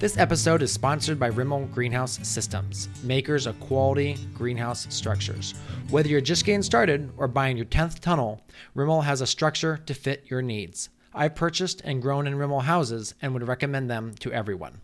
This 0.00 0.16
episode 0.16 0.62
is 0.62 0.72
sponsored 0.72 1.20
by 1.20 1.30
Rimol 1.30 1.70
Greenhouse 1.74 2.26
Systems, 2.26 2.88
makers 3.04 3.44
of 3.44 3.60
quality 3.60 4.16
greenhouse 4.32 4.86
structures. 4.88 5.52
Whether 5.90 6.08
you're 6.08 6.22
just 6.22 6.46
getting 6.46 6.62
started 6.62 7.12
or 7.18 7.28
buying 7.28 7.58
your 7.58 7.66
10th 7.66 8.00
tunnel, 8.00 8.40
Rimol 8.74 9.04
has 9.04 9.20
a 9.20 9.26
structure 9.26 9.76
to 9.84 9.92
fit 9.92 10.24
your 10.30 10.40
needs. 10.40 10.88
I've 11.12 11.34
purchased 11.34 11.82
and 11.84 12.00
grown 12.00 12.26
in 12.26 12.32
Rimol 12.32 12.62
houses 12.62 13.14
and 13.20 13.34
would 13.34 13.46
recommend 13.46 13.90
them 13.90 14.14
to 14.20 14.32
everyone. 14.32 14.80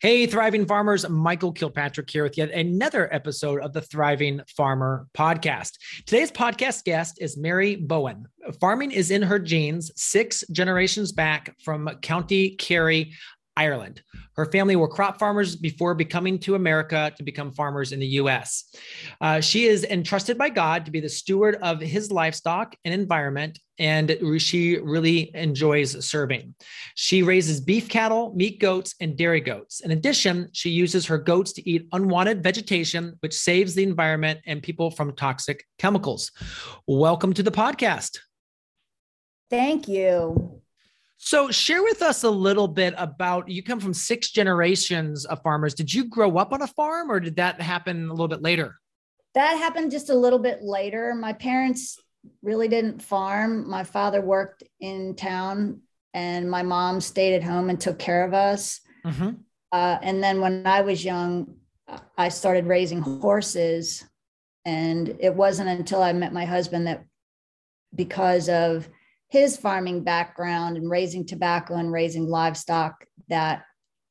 Hey, 0.00 0.24
thriving 0.26 0.66
farmers, 0.66 1.06
Michael 1.08 1.52
Kilpatrick 1.52 2.08
here 2.08 2.22
with 2.22 2.38
yet 2.38 2.52
another 2.52 3.12
episode 3.12 3.60
of 3.60 3.72
the 3.72 3.82
Thriving 3.82 4.40
Farmer 4.56 5.08
podcast. 5.18 5.72
Today's 6.06 6.30
podcast 6.30 6.84
guest 6.84 7.18
is 7.20 7.36
Mary 7.36 7.74
Bowen. 7.74 8.26
Farming 8.60 8.92
is 8.92 9.10
in 9.10 9.20
her 9.20 9.40
genes, 9.40 9.90
six 9.96 10.44
generations 10.52 11.12
back 11.12 11.54
from 11.62 11.86
County 12.00 12.50
Kerry, 12.50 13.12
Ireland. 13.60 14.00
Her 14.36 14.46
family 14.46 14.74
were 14.74 14.88
crop 14.88 15.18
farmers 15.18 15.54
before 15.54 15.94
becoming 15.94 16.38
to 16.40 16.54
America 16.54 17.12
to 17.18 17.22
become 17.22 17.52
farmers 17.52 17.92
in 17.92 18.00
the 18.00 18.12
US. 18.22 18.74
Uh, 19.20 19.40
she 19.42 19.66
is 19.66 19.84
entrusted 19.84 20.38
by 20.38 20.48
God 20.48 20.86
to 20.86 20.90
be 20.90 21.00
the 21.00 21.10
steward 21.10 21.56
of 21.56 21.78
his 21.78 22.10
livestock 22.10 22.74
and 22.86 22.94
environment, 22.94 23.58
and 23.78 24.16
she 24.38 24.78
really 24.78 25.30
enjoys 25.34 25.90
serving. 26.06 26.54
She 26.94 27.22
raises 27.22 27.60
beef 27.60 27.86
cattle, 27.90 28.32
meat 28.34 28.60
goats, 28.60 28.94
and 28.98 29.14
dairy 29.14 29.42
goats. 29.42 29.80
In 29.80 29.90
addition, 29.90 30.48
she 30.52 30.70
uses 30.70 31.04
her 31.04 31.18
goats 31.18 31.52
to 31.54 31.70
eat 31.70 31.86
unwanted 31.92 32.42
vegetation, 32.42 33.16
which 33.20 33.34
saves 33.34 33.74
the 33.74 33.82
environment 33.82 34.40
and 34.46 34.62
people 34.62 34.90
from 34.90 35.14
toxic 35.14 35.66
chemicals. 35.78 36.32
Welcome 36.86 37.34
to 37.34 37.42
the 37.42 37.50
podcast. 37.50 38.20
Thank 39.50 39.86
you. 39.86 40.62
So, 41.22 41.50
share 41.50 41.82
with 41.82 42.00
us 42.00 42.22
a 42.22 42.30
little 42.30 42.66
bit 42.66 42.94
about 42.96 43.46
you 43.46 43.62
come 43.62 43.78
from 43.78 43.92
six 43.92 44.30
generations 44.30 45.26
of 45.26 45.42
farmers. 45.42 45.74
Did 45.74 45.92
you 45.92 46.04
grow 46.04 46.38
up 46.38 46.50
on 46.50 46.62
a 46.62 46.66
farm 46.66 47.10
or 47.10 47.20
did 47.20 47.36
that 47.36 47.60
happen 47.60 48.08
a 48.08 48.10
little 48.10 48.26
bit 48.26 48.40
later? 48.40 48.76
That 49.34 49.58
happened 49.58 49.90
just 49.90 50.08
a 50.08 50.14
little 50.14 50.38
bit 50.38 50.62
later. 50.62 51.14
My 51.14 51.34
parents 51.34 51.98
really 52.42 52.68
didn't 52.68 53.02
farm. 53.02 53.68
My 53.68 53.84
father 53.84 54.22
worked 54.22 54.62
in 54.80 55.14
town 55.14 55.82
and 56.14 56.50
my 56.50 56.62
mom 56.62 57.02
stayed 57.02 57.34
at 57.34 57.42
home 57.42 57.68
and 57.68 57.78
took 57.78 57.98
care 57.98 58.24
of 58.24 58.32
us. 58.32 58.80
Mm-hmm. 59.04 59.32
Uh, 59.72 59.98
and 60.00 60.22
then 60.22 60.40
when 60.40 60.66
I 60.66 60.80
was 60.80 61.04
young, 61.04 61.54
I 62.16 62.30
started 62.30 62.64
raising 62.64 63.02
horses. 63.02 64.02
And 64.64 65.16
it 65.20 65.34
wasn't 65.34 65.68
until 65.68 66.02
I 66.02 66.14
met 66.14 66.32
my 66.32 66.46
husband 66.46 66.86
that 66.86 67.04
because 67.94 68.48
of 68.48 68.88
his 69.30 69.56
farming 69.56 70.02
background 70.02 70.76
and 70.76 70.90
raising 70.90 71.24
tobacco 71.24 71.76
and 71.76 71.92
raising 71.92 72.28
livestock 72.28 73.06
that 73.28 73.64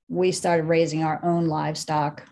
we 0.08 0.32
started 0.32 0.64
raising 0.64 1.04
our 1.04 1.24
own 1.24 1.48
livestock. 1.48 2.26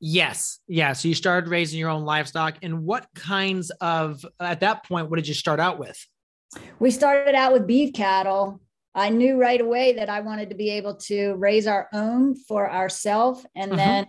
Yes. 0.00 0.58
Yeah. 0.66 0.92
So 0.94 1.06
you 1.06 1.14
started 1.14 1.48
raising 1.48 1.78
your 1.78 1.88
own 1.88 2.04
livestock. 2.04 2.56
And 2.62 2.84
what 2.84 3.06
kinds 3.14 3.70
of, 3.80 4.26
at 4.40 4.60
that 4.60 4.84
point, 4.84 5.08
what 5.08 5.16
did 5.16 5.28
you 5.28 5.34
start 5.34 5.60
out 5.60 5.78
with? 5.78 5.96
We 6.80 6.90
started 6.90 7.36
out 7.36 7.52
with 7.52 7.68
beef 7.68 7.92
cattle. 7.94 8.60
I 8.94 9.10
knew 9.10 9.40
right 9.40 9.60
away 9.60 9.92
that 9.94 10.10
I 10.10 10.20
wanted 10.20 10.50
to 10.50 10.56
be 10.56 10.70
able 10.70 10.96
to 10.96 11.34
raise 11.34 11.68
our 11.68 11.88
own 11.92 12.34
for 12.34 12.70
ourselves. 12.70 13.46
And 13.54 13.72
uh-huh. 13.72 13.76
then 13.76 14.06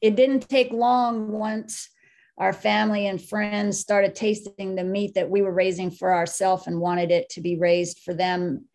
it 0.00 0.16
didn't 0.16 0.48
take 0.48 0.72
long 0.72 1.30
once 1.30 1.90
our 2.38 2.52
family 2.52 3.06
and 3.06 3.22
friends 3.22 3.78
started 3.78 4.14
tasting 4.14 4.74
the 4.74 4.84
meat 4.84 5.14
that 5.14 5.30
we 5.30 5.42
were 5.42 5.52
raising 5.52 5.90
for 5.90 6.12
ourselves 6.12 6.66
and 6.66 6.80
wanted 6.80 7.10
it 7.10 7.30
to 7.30 7.40
be 7.40 7.56
raised 7.56 8.00
for 8.00 8.12
them. 8.12 8.66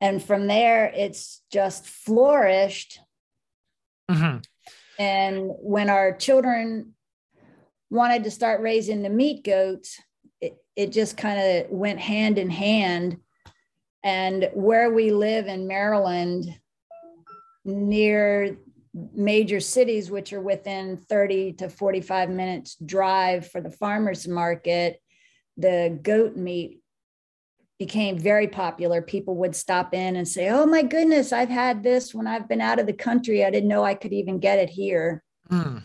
And 0.00 0.22
from 0.22 0.46
there, 0.46 0.92
it's 0.94 1.42
just 1.50 1.86
flourished. 1.86 3.00
Mm-hmm. 4.10 4.38
And 5.00 5.50
when 5.58 5.90
our 5.90 6.16
children 6.16 6.94
wanted 7.90 8.24
to 8.24 8.30
start 8.30 8.60
raising 8.60 9.02
the 9.02 9.08
meat 9.08 9.44
goats, 9.44 10.00
it, 10.40 10.56
it 10.76 10.92
just 10.92 11.16
kind 11.16 11.40
of 11.40 11.70
went 11.70 11.98
hand 11.98 12.38
in 12.38 12.50
hand. 12.50 13.18
And 14.04 14.48
where 14.54 14.92
we 14.92 15.10
live 15.10 15.48
in 15.48 15.66
Maryland, 15.66 16.46
near 17.64 18.56
major 19.14 19.60
cities, 19.60 20.10
which 20.10 20.32
are 20.32 20.40
within 20.40 20.96
30 20.96 21.54
to 21.54 21.68
45 21.68 22.30
minutes 22.30 22.76
drive 22.84 23.48
for 23.48 23.60
the 23.60 23.70
farmers 23.70 24.26
market, 24.26 25.00
the 25.56 25.98
goat 26.02 26.36
meat 26.36 26.80
became 27.78 28.18
very 28.18 28.48
popular. 28.48 29.00
People 29.00 29.36
would 29.36 29.54
stop 29.54 29.94
in 29.94 30.16
and 30.16 30.26
say, 30.26 30.48
Oh 30.48 30.66
my 30.66 30.82
goodness, 30.82 31.32
I've 31.32 31.48
had 31.48 31.82
this 31.82 32.14
when 32.14 32.26
I've 32.26 32.48
been 32.48 32.60
out 32.60 32.80
of 32.80 32.86
the 32.86 32.92
country. 32.92 33.44
I 33.44 33.50
didn't 33.50 33.68
know 33.68 33.84
I 33.84 33.94
could 33.94 34.12
even 34.12 34.38
get 34.38 34.58
it 34.58 34.70
here. 34.70 35.22
Mm. 35.50 35.82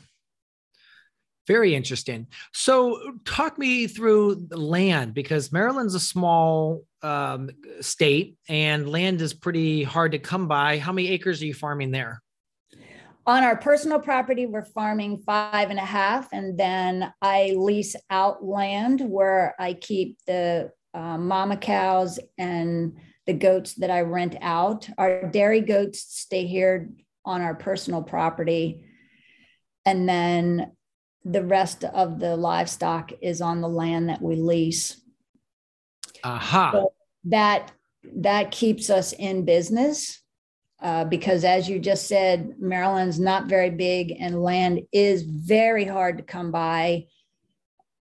Very 1.46 1.76
interesting. 1.76 2.28
So, 2.54 3.18
talk 3.26 3.58
me 3.60 3.88
through 3.88 4.48
land 4.50 5.14
because 5.14 5.52
Maryland's 5.52 5.94
a 5.94 6.00
small 6.00 6.84
um, 7.02 7.50
state 7.82 8.38
and 8.48 8.90
land 8.90 9.22
is 9.22 9.34
pretty 9.34 9.84
hard 9.84 10.14
to 10.14 10.20
come 10.20 10.48
by. 10.48 10.78
How 10.78 10.94
many 10.94 11.10
acres 11.10 11.42
are 11.42 11.46
you 11.46 11.54
farming 11.54 11.92
there? 11.92 12.23
On 13.26 13.44
our 13.44 13.56
personal 13.56 14.00
property, 14.00 14.46
we're 14.46 14.66
farming 14.66 15.24
five 15.26 15.70
and 15.70 15.80
a 15.80 15.86
half, 15.86 16.28
and 16.34 16.60
then 16.60 17.14
I 17.22 17.54
lease 17.58 17.96
out 18.10 18.44
land 18.44 19.02
where 19.02 19.56
I 19.58 19.74
keep 19.74 20.18
the 20.28 20.72
uh, 20.94 21.18
mama 21.18 21.58
cows 21.58 22.20
and 22.38 22.98
the 23.26 23.34
goats 23.34 23.76
that 23.76 23.90
I 23.90 24.02
rent 24.02 24.36
out. 24.42 24.90
Our 24.98 25.30
dairy 25.30 25.62
goats 25.62 26.00
stay 26.02 26.46
here 26.46 26.90
on 27.24 27.42
our 27.42 27.56
personal 27.56 28.04
property, 28.04 28.84
and 29.86 30.08
then 30.08 30.74
the 31.24 31.46
rest 31.46 31.86
of 31.86 32.20
the 32.20 32.36
livestock 32.36 33.14
is 33.22 33.40
on 33.40 33.62
the 33.62 33.70
land 33.70 34.10
that 34.10 34.22
we 34.22 34.36
lease. 34.36 35.00
Aha. 36.26 36.72
So 36.74 36.94
that 37.26 37.72
that 38.18 38.52
keeps 38.52 38.90
us 38.90 39.14
in 39.14 39.46
business 39.46 40.23
uh, 40.84 41.06
because 41.06 41.46
as 41.46 41.70
you 41.70 41.80
just 41.80 42.08
said, 42.08 42.56
Maryland's 42.60 43.20
not 43.20 43.48
very 43.48 43.70
big 43.70 44.14
and 44.20 44.44
land 44.44 44.82
is 44.92 45.24
very 45.24 45.86
hard 45.86 46.18
to 46.18 46.24
come 46.24 46.52
by. 46.52 47.06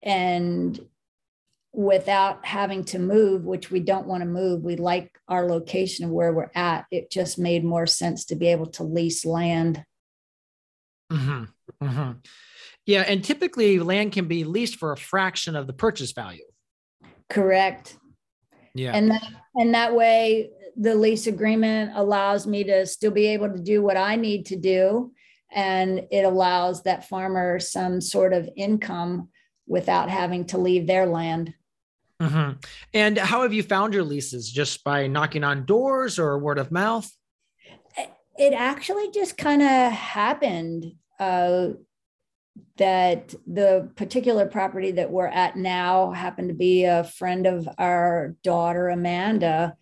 And 0.03 0.79
without 1.73 2.45
having 2.45 2.85
to 2.87 2.99
move, 2.99 3.45
which 3.45 3.71
we 3.71 3.79
don't 3.79 4.09
want 4.09 4.23
to 4.23 4.29
move, 4.29 4.63
we 4.63 4.75
like 4.75 5.17
our 5.29 5.47
location 5.47 6.05
of 6.05 6.11
where 6.11 6.33
we're 6.33 6.51
at. 6.57 6.87
It 6.91 7.13
just 7.13 7.39
made 7.39 7.65
more 7.65 7.87
sense 7.87 8.25
to 8.27 8.35
be 8.35 8.49
able 8.49 8.67
to 8.73 8.83
lease 8.83 9.25
land. 9.25 9.85
Mm-hmm. 11.13 11.45
Mm-hmm. 11.81 12.13
Yeah. 12.87 13.03
And 13.03 13.23
typically, 13.23 13.79
land 13.79 14.13
can 14.13 14.27
be 14.27 14.43
leased 14.43 14.77
for 14.77 14.91
a 14.91 14.97
fraction 14.97 15.55
of 15.55 15.69
the 15.69 15.73
purchase 15.73 16.11
value. 16.11 16.45
Correct. 17.31 17.97
Yeah. 18.75 18.97
And 18.97 19.13
that, 19.13 19.23
and 19.55 19.75
that 19.75 19.95
way, 19.95 20.51
the 20.77 20.95
lease 20.95 21.27
agreement 21.27 21.93
allows 21.95 22.47
me 22.47 22.65
to 22.65 22.87
still 22.87 23.11
be 23.11 23.27
able 23.29 23.51
to 23.51 23.59
do 23.59 23.83
what 23.83 23.97
I 23.97 24.17
need 24.17 24.47
to 24.47 24.57
do. 24.57 25.13
And 25.53 26.07
it 26.11 26.23
allows 26.23 26.83
that 26.83 27.09
farmer 27.09 27.61
some 27.61 28.01
sort 28.01 28.33
of 28.33 28.49
income 28.57 29.29
without 29.67 30.11
having 30.11 30.47
to 30.47 30.59
leave 30.59 30.87
their 30.87 31.07
land. 31.07 31.55
Mm-hmm. 32.21 32.59
And 32.93 33.19
how 33.19 33.43
have 33.43 33.53
you 33.53 33.63
found 33.63 33.95
your 33.95 34.05
leases? 34.05 34.51
Just 34.51 34.83
by 34.85 35.07
knocking 35.07 35.45
on 35.45 35.65
doors 35.65 36.19
or 36.19 36.39
word 36.39 36.59
of 36.59 36.73
mouth? 36.73 37.11
It 38.37 38.53
actually 38.53 39.11
just 39.13 39.37
kind 39.37 39.63
of 39.63 39.93
happened 39.93 40.95
uh, 41.21 41.69
that 42.79 43.33
the 43.47 43.91
particular 43.95 44.47
property 44.47 44.91
that 44.93 45.11
we're 45.11 45.29
at 45.29 45.57
now 45.57 46.11
happened 46.11 46.49
to 46.49 46.55
be 46.55 46.85
a 46.85 47.05
friend 47.05 47.47
of 47.47 47.69
our 47.79 48.35
daughter, 48.43 48.89
Amanda 48.89 49.77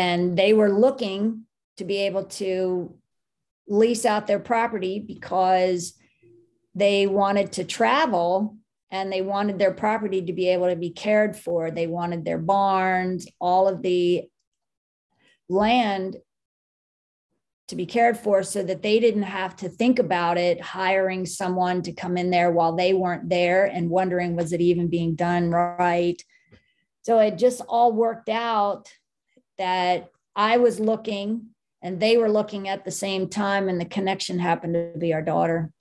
and 0.00 0.34
they 0.34 0.54
were 0.54 0.72
looking 0.72 1.42
to 1.76 1.84
be 1.84 1.98
able 2.06 2.24
to 2.24 2.96
lease 3.68 4.06
out 4.06 4.26
their 4.26 4.38
property 4.38 4.98
because 4.98 5.92
they 6.74 7.06
wanted 7.06 7.52
to 7.52 7.64
travel 7.64 8.56
and 8.90 9.12
they 9.12 9.20
wanted 9.20 9.58
their 9.58 9.74
property 9.74 10.22
to 10.22 10.32
be 10.32 10.48
able 10.48 10.70
to 10.70 10.74
be 10.74 10.88
cared 10.88 11.36
for. 11.36 11.70
They 11.70 11.86
wanted 11.86 12.24
their 12.24 12.38
barns, 12.38 13.26
all 13.38 13.68
of 13.68 13.82
the 13.82 14.24
land 15.50 16.16
to 17.68 17.76
be 17.76 17.84
cared 17.84 18.16
for 18.16 18.42
so 18.42 18.62
that 18.62 18.80
they 18.80 19.00
didn't 19.00 19.24
have 19.24 19.54
to 19.56 19.68
think 19.68 19.98
about 19.98 20.38
it 20.38 20.62
hiring 20.62 21.26
someone 21.26 21.82
to 21.82 21.92
come 21.92 22.16
in 22.16 22.30
there 22.30 22.50
while 22.50 22.74
they 22.74 22.94
weren't 22.94 23.28
there 23.28 23.66
and 23.66 23.90
wondering 23.90 24.34
was 24.34 24.54
it 24.54 24.62
even 24.62 24.88
being 24.88 25.14
done 25.14 25.50
right 25.50 26.20
so 27.02 27.20
it 27.20 27.38
just 27.38 27.60
all 27.68 27.92
worked 27.92 28.28
out 28.28 28.90
that 29.60 30.08
i 30.34 30.56
was 30.56 30.80
looking 30.80 31.46
and 31.82 32.00
they 32.00 32.16
were 32.16 32.30
looking 32.30 32.68
at 32.68 32.84
the 32.84 32.90
same 32.90 33.28
time 33.28 33.68
and 33.68 33.80
the 33.80 33.84
connection 33.84 34.38
happened 34.38 34.74
to 34.74 34.98
be 34.98 35.12
our 35.12 35.22
daughter 35.22 35.72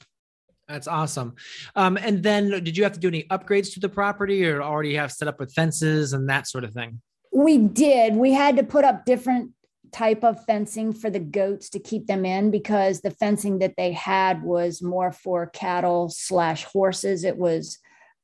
that's 0.68 0.88
awesome. 0.88 1.34
Um, 1.76 1.98
and 1.98 2.22
then 2.22 2.52
did 2.64 2.78
you 2.78 2.84
have 2.84 2.94
to 2.94 3.00
do 3.00 3.08
any 3.08 3.24
upgrades 3.24 3.74
to 3.74 3.80
the 3.80 3.90
property 3.90 4.46
or 4.46 4.62
already 4.62 4.94
have 4.94 5.12
set 5.12 5.28
up 5.28 5.40
with 5.40 5.52
fences 5.52 6.14
and 6.14 6.30
that 6.30 6.48
sort 6.48 6.64
of 6.64 6.74
thing? 6.74 7.02
We 7.34 7.58
did. 7.58 8.16
We 8.16 8.34
had 8.34 8.56
to 8.58 8.64
put 8.64 8.86
up 8.86 9.04
different 9.04 9.54
type 9.92 10.24
of 10.24 10.46
fencing 10.46 10.94
for 10.94 11.10
the 11.10 11.20
goats 11.20 11.70
to 11.70 11.80
keep 11.80 12.06
them 12.06 12.24
in 12.24 12.52
because 12.52 13.02
the 13.02 13.10
fencing 13.10 13.58
that 13.60 13.74
they 13.78 13.92
had 13.94 14.44
was 14.44 14.84
more 14.84 15.12
for 15.12 15.48
cattle 15.48 16.10
slash 16.10 16.66
horses. 16.66 17.24
It 17.24 17.38
was 17.38 17.80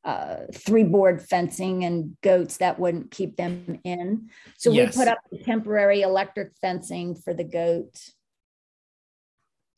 uh, 0.05 0.37
three 0.53 0.83
board 0.83 1.21
fencing 1.21 1.83
and 1.83 2.15
goats 2.21 2.57
that 2.57 2.79
wouldn't 2.79 3.09
keep 3.09 3.35
them 3.35 3.79
in. 3.83 4.29
So 4.57 4.71
yes. 4.71 4.95
we 4.95 5.01
put 5.01 5.07
up 5.07 5.17
temporary 5.43 6.03
electric 6.03 6.53
fencing 6.61 7.15
for 7.15 7.33
the 7.33 7.43
goats. 7.43 8.13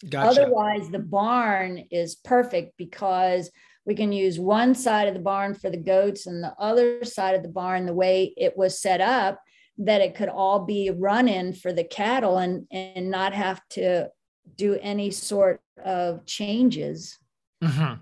Gotcha. 0.07 0.41
Otherwise, 0.41 0.89
the 0.89 0.99
barn 0.99 1.85
is 1.89 2.15
perfect 2.15 2.73
because 2.77 3.49
we 3.85 3.95
can 3.95 4.11
use 4.11 4.37
one 4.37 4.75
side 4.75 5.07
of 5.07 5.13
the 5.13 5.21
barn 5.21 5.55
for 5.55 5.69
the 5.69 5.77
goats 5.77 6.27
and 6.27 6.43
the 6.43 6.53
other 6.59 7.05
side 7.05 7.33
of 7.33 7.41
the 7.41 7.49
barn, 7.49 7.85
the 7.85 7.93
way 7.93 8.33
it 8.35 8.55
was 8.57 8.79
set 8.79 8.99
up, 8.99 9.39
that 9.77 10.01
it 10.01 10.13
could 10.13 10.29
all 10.29 10.65
be 10.65 10.89
run 10.89 11.29
in 11.29 11.53
for 11.53 11.71
the 11.71 11.85
cattle 11.85 12.37
and, 12.37 12.67
and 12.69 13.09
not 13.09 13.33
have 13.33 13.61
to 13.69 14.09
do 14.55 14.77
any 14.81 15.09
sort 15.09 15.61
of 15.83 16.25
changes. 16.25 17.17
Mm-hmm. 17.63 18.01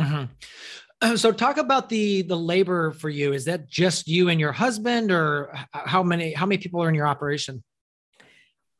Mm-hmm. 0.00 0.24
So 1.16 1.32
talk 1.32 1.58
about 1.58 1.88
the 1.88 2.22
the 2.22 2.36
labor 2.36 2.92
for 2.92 3.08
you. 3.08 3.32
Is 3.32 3.44
that 3.44 3.68
just 3.68 4.08
you 4.08 4.28
and 4.28 4.40
your 4.40 4.52
husband, 4.52 5.10
or 5.10 5.52
how 5.72 6.02
many 6.02 6.32
how 6.32 6.46
many 6.46 6.58
people 6.58 6.82
are 6.82 6.88
in 6.88 6.94
your 6.94 7.06
operation? 7.06 7.62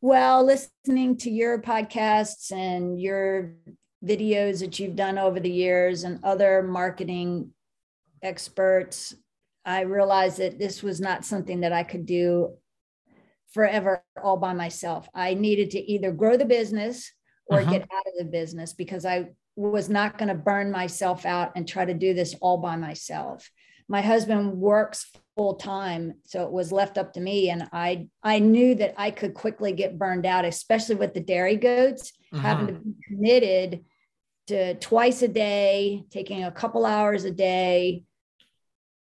Well, 0.01 0.45
listening 0.45 1.17
to 1.19 1.31
your 1.31 1.61
podcasts 1.61 2.53
and 2.53 3.01
your 3.01 3.55
videos 4.05 4.61
that 4.61 4.79
you've 4.79 4.97
done 4.97 5.19
over 5.19 5.41
the 5.41 5.51
years 5.51 6.05
and 6.05 6.23
other 6.23 6.63
marketing 6.63 7.51
experts, 8.23 9.15
I 9.65 9.81
realized 9.81 10.39
that 10.39 10.59
this 10.59 10.83
was 10.83 11.01
not 11.01 11.25
something 11.25 11.61
that 11.61 11.73
I 11.73 11.83
could 11.83 12.07
do 12.07 12.55
forever 13.53 14.05
all 14.23 14.37
by 14.37 14.53
myself. 14.53 15.09
I 15.15 15.35
needed 15.35 15.71
to 15.73 15.81
either 15.91 16.13
grow 16.13 16.37
the 16.37 16.45
business 16.45 17.11
or 17.47 17.61
uh-huh. 17.61 17.71
get 17.71 17.83
out 17.83 18.07
of 18.07 18.19
the 18.19 18.25
business 18.25 18.75
because 18.75 19.07
I 19.07 19.31
was 19.57 19.89
not 19.89 20.19
going 20.19 20.29
to 20.29 20.35
burn 20.35 20.71
myself 20.71 21.25
out 21.25 21.53
and 21.57 21.67
try 21.67 21.85
to 21.85 21.95
do 21.95 22.15
this 22.15 22.35
all 22.41 22.59
by 22.59 22.77
myself. 22.77 23.51
My 23.89 24.03
husband 24.03 24.53
works 24.59 25.11
full 25.37 25.55
time 25.55 26.15
so 26.25 26.45
it 26.45 26.51
was 26.51 26.73
left 26.73 26.97
up 26.97 27.13
to 27.13 27.21
me 27.21 27.51
and 27.51 27.69
i 27.73 28.09
i 28.23 28.39
knew 28.39 28.75
that 28.75 28.95
i 28.97 29.11
could 29.11 29.35
quickly 29.35 29.71
get 29.71 29.99
burned 29.99 30.25
out 30.25 30.47
especially 30.47 30.95
with 30.95 31.13
the 31.13 31.21
dairy 31.21 31.57
goats 31.57 32.13
uh-huh. 32.33 32.43
having 32.43 32.67
to 32.67 32.73
be 32.73 32.95
committed 33.07 33.85
to 34.47 34.75
twice 34.77 35.21
a 35.21 35.29
day 35.29 36.03
taking 36.11 36.43
a 36.45 36.51
couple 36.51 36.87
hours 36.87 37.25
a 37.25 37.31
day 37.31 38.03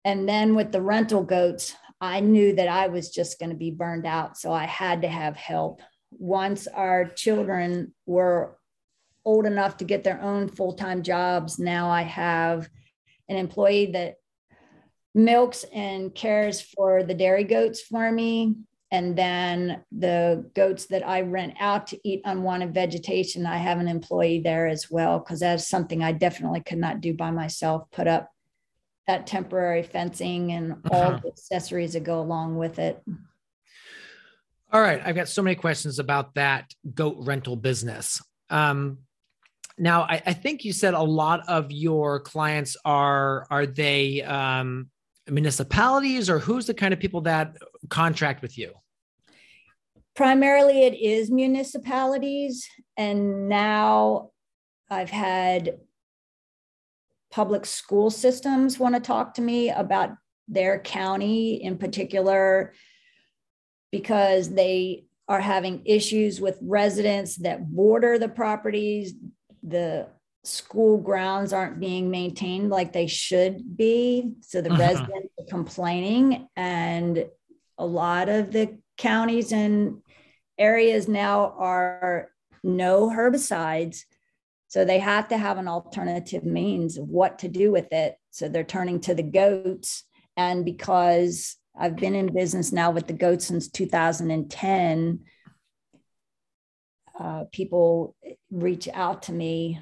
and 0.03 0.27
then 0.27 0.55
with 0.55 0.73
the 0.73 0.81
rental 0.81 1.23
goats 1.23 1.73
i 2.01 2.19
knew 2.19 2.53
that 2.53 2.67
i 2.67 2.87
was 2.87 3.09
just 3.09 3.39
going 3.39 3.49
to 3.49 3.55
be 3.55 3.71
burned 3.71 4.05
out 4.05 4.37
so 4.37 4.51
i 4.51 4.65
had 4.65 5.03
to 5.03 5.07
have 5.07 5.37
help 5.37 5.81
once 6.11 6.67
our 6.67 7.05
children 7.05 7.93
were 8.05 8.57
old 9.25 9.45
enough 9.45 9.77
to 9.77 9.83
get 9.83 10.03
their 10.03 10.21
own 10.21 10.47
full-time 10.47 11.01
jobs 11.03 11.59
now 11.59 11.89
i 11.89 12.03
have 12.03 12.69
an 13.27 13.37
employee 13.37 13.87
that 13.87 14.15
milks 15.15 15.63
and 15.73 16.13
cares 16.13 16.61
for 16.61 17.01
the 17.01 17.13
dairy 17.13 17.45
goats 17.45 17.81
for 17.81 18.11
me. 18.11 18.55
And 18.91 19.17
then 19.17 19.83
the 19.91 20.49
goats 20.53 20.85
that 20.87 21.07
I 21.07 21.21
rent 21.21 21.55
out 21.59 21.87
to 21.87 21.99
eat 22.07 22.21
unwanted 22.25 22.73
vegetation, 22.73 23.45
I 23.45 23.57
have 23.57 23.79
an 23.79 23.87
employee 23.87 24.41
there 24.41 24.67
as 24.67 24.91
well, 24.91 25.19
because 25.19 25.39
that's 25.39 25.67
something 25.67 26.03
I 26.03 26.11
definitely 26.11 26.61
could 26.61 26.77
not 26.77 27.01
do 27.01 27.13
by 27.13 27.31
myself, 27.31 27.89
put 27.91 28.07
up 28.07 28.29
that 29.07 29.25
temporary 29.25 29.83
fencing 29.83 30.51
and 30.51 30.75
all 30.91 31.01
uh-huh. 31.01 31.19
the 31.23 31.29
accessories 31.29 31.93
that 31.93 32.03
go 32.03 32.19
along 32.19 32.57
with 32.57 32.77
it. 32.77 33.01
All 34.71 34.81
right. 34.81 35.01
I've 35.03 35.15
got 35.15 35.29
so 35.29 35.41
many 35.41 35.55
questions 35.55 35.99
about 35.99 36.35
that 36.35 36.73
goat 36.93 37.17
rental 37.19 37.55
business. 37.55 38.21
Um, 38.49 38.99
now, 39.77 40.03
I, 40.03 40.21
I, 40.25 40.33
think 40.33 40.63
you 40.63 40.71
said 40.71 40.93
a 40.93 41.01
lot 41.01 41.41
of 41.49 41.71
your 41.71 42.21
clients 42.21 42.77
are 42.85 43.45
are 43.49 43.65
they 43.65 44.21
um, 44.21 44.89
municipalities 45.29 46.29
or 46.29 46.39
who's 46.39 46.65
the 46.65 46.73
kind 46.73 46.93
of 46.93 46.99
people 46.99 47.21
that 47.21 47.57
contract 47.89 48.41
with 48.41 48.57
you? 48.57 48.73
Primarily, 50.15 50.85
it 50.85 50.93
is 50.93 51.29
municipalities. 51.29 52.67
And 52.95 53.49
now 53.49 54.31
I've 54.89 55.09
had 55.09 55.79
public 57.31 57.65
school 57.65 58.09
systems 58.09 58.79
want 58.79 58.95
to 58.95 59.01
talk 59.01 59.33
to 59.33 59.41
me 59.41 59.69
about 59.69 60.11
their 60.47 60.79
county 60.79 61.61
in 61.61 61.77
particular 61.77 62.73
because 63.91 64.49
they 64.49 65.05
are 65.27 65.41
having 65.41 65.81
issues 65.85 66.39
with 66.39 66.57
residents 66.61 67.35
that 67.37 67.67
border 67.69 68.17
the 68.17 68.29
properties. 68.29 69.15
The 69.67 70.07
school 70.43 70.97
grounds 70.97 71.53
aren't 71.53 71.79
being 71.79 72.09
maintained 72.09 72.69
like 72.69 72.93
they 72.93 73.07
should 73.07 73.75
be. 73.75 74.33
So 74.41 74.61
the 74.61 74.71
uh-huh. 74.71 74.81
residents 74.81 75.33
are 75.39 75.45
complaining, 75.49 76.47
and 76.55 77.25
a 77.77 77.85
lot 77.85 78.29
of 78.29 78.51
the 78.51 78.77
counties 78.97 79.51
and 79.51 80.01
areas 80.57 81.07
now 81.07 81.55
are 81.57 82.29
no 82.63 83.09
herbicides. 83.09 84.01
So 84.67 84.83
they 84.83 84.99
have 84.99 85.29
to 85.29 85.37
have 85.37 85.57
an 85.57 85.67
alternative 85.67 86.43
means 86.43 86.97
of 86.97 87.07
what 87.07 87.39
to 87.39 87.47
do 87.47 87.71
with 87.71 87.91
it. 87.91 88.15
So 88.31 88.49
they're 88.49 88.63
turning 88.63 88.99
to 89.01 89.13
the 89.13 89.23
goats. 89.23 90.03
And 90.35 90.65
because 90.65 91.55
I've 91.77 91.95
been 91.95 92.15
in 92.15 92.33
business 92.33 92.71
now 92.71 92.91
with 92.91 93.07
the 93.07 93.13
goats 93.13 93.45
since 93.45 93.69
2010, 93.69 95.19
uh, 97.19 97.45
people 97.51 98.15
reach 98.51 98.87
out 98.93 99.23
to 99.23 99.33
me 99.33 99.79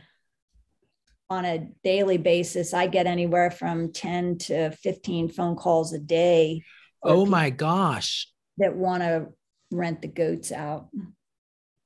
on 1.30 1.46
a 1.46 1.68
daily 1.84 2.18
basis, 2.18 2.74
I 2.74 2.88
get 2.88 3.08
anywhere 3.08 3.50
from 3.50 3.92
10 3.92 4.38
to 4.40 4.72
15 4.72 5.30
phone 5.30 5.56
calls 5.56 5.94
a 5.94 6.00
day. 6.00 6.64
Oh 7.02 7.26
my 7.26 7.50
gosh. 7.50 8.28
That 8.58 8.76
want 8.76 9.02
to 9.04 9.28
rent 9.72 10.02
the 10.02 10.08
goats 10.08 10.52
out. 10.52 10.90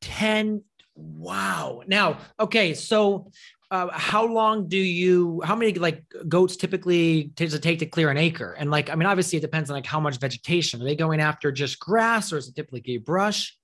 10. 0.02 0.64
Wow. 0.96 1.84
Now, 1.88 2.20
okay. 2.40 2.74
So, 2.74 3.32
uh, 3.70 3.90
how 3.92 4.26
long 4.26 4.70
do 4.70 4.78
you, 4.78 5.42
how 5.44 5.56
many 5.56 5.74
like 5.74 6.04
goats 6.28 6.56
typically 6.56 7.32
does 7.36 7.54
it 7.54 7.62
take 7.62 7.80
to 7.80 7.86
clear 7.86 8.10
an 8.10 8.18
acre? 8.18 8.54
And 8.54 8.72
like, 8.72 8.90
I 8.90 8.96
mean, 8.96 9.08
obviously 9.08 9.38
it 9.38 9.42
depends 9.42 9.70
on 9.70 9.76
like 9.76 9.86
how 9.86 10.00
much 10.00 10.20
vegetation. 10.20 10.82
Are 10.82 10.86
they 10.86 10.96
going 10.96 11.20
after 11.20 11.52
just 11.52 11.80
grass 11.80 12.32
or 12.32 12.38
is 12.38 12.48
it 12.48 12.56
typically 12.56 12.98
brush? 12.98 13.58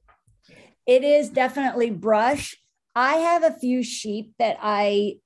It 0.85 1.03
is 1.03 1.29
definitely 1.29 1.89
brush. 1.89 2.55
I 2.95 3.15
have 3.15 3.43
a 3.43 3.57
few 3.57 3.83
sheep 3.83 4.33
that 4.39 4.57
I 4.61 5.17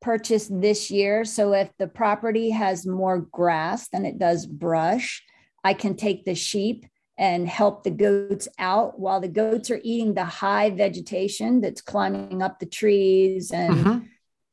purchased 0.00 0.60
this 0.60 0.90
year. 0.90 1.24
So 1.24 1.52
if 1.52 1.70
the 1.78 1.88
property 1.88 2.50
has 2.50 2.86
more 2.86 3.18
grass 3.18 3.88
than 3.88 4.06
it 4.06 4.18
does 4.18 4.46
brush, 4.46 5.22
I 5.62 5.74
can 5.74 5.94
take 5.94 6.24
the 6.24 6.34
sheep 6.34 6.86
and 7.18 7.46
help 7.46 7.84
the 7.84 7.90
goats 7.90 8.48
out 8.58 8.98
while 8.98 9.20
the 9.20 9.28
goats 9.28 9.70
are 9.70 9.80
eating 9.84 10.14
the 10.14 10.24
high 10.24 10.70
vegetation 10.70 11.60
that's 11.60 11.82
climbing 11.82 12.42
up 12.42 12.58
the 12.58 12.66
trees 12.66 13.50
and 13.50 13.74
mm-hmm. 13.74 13.98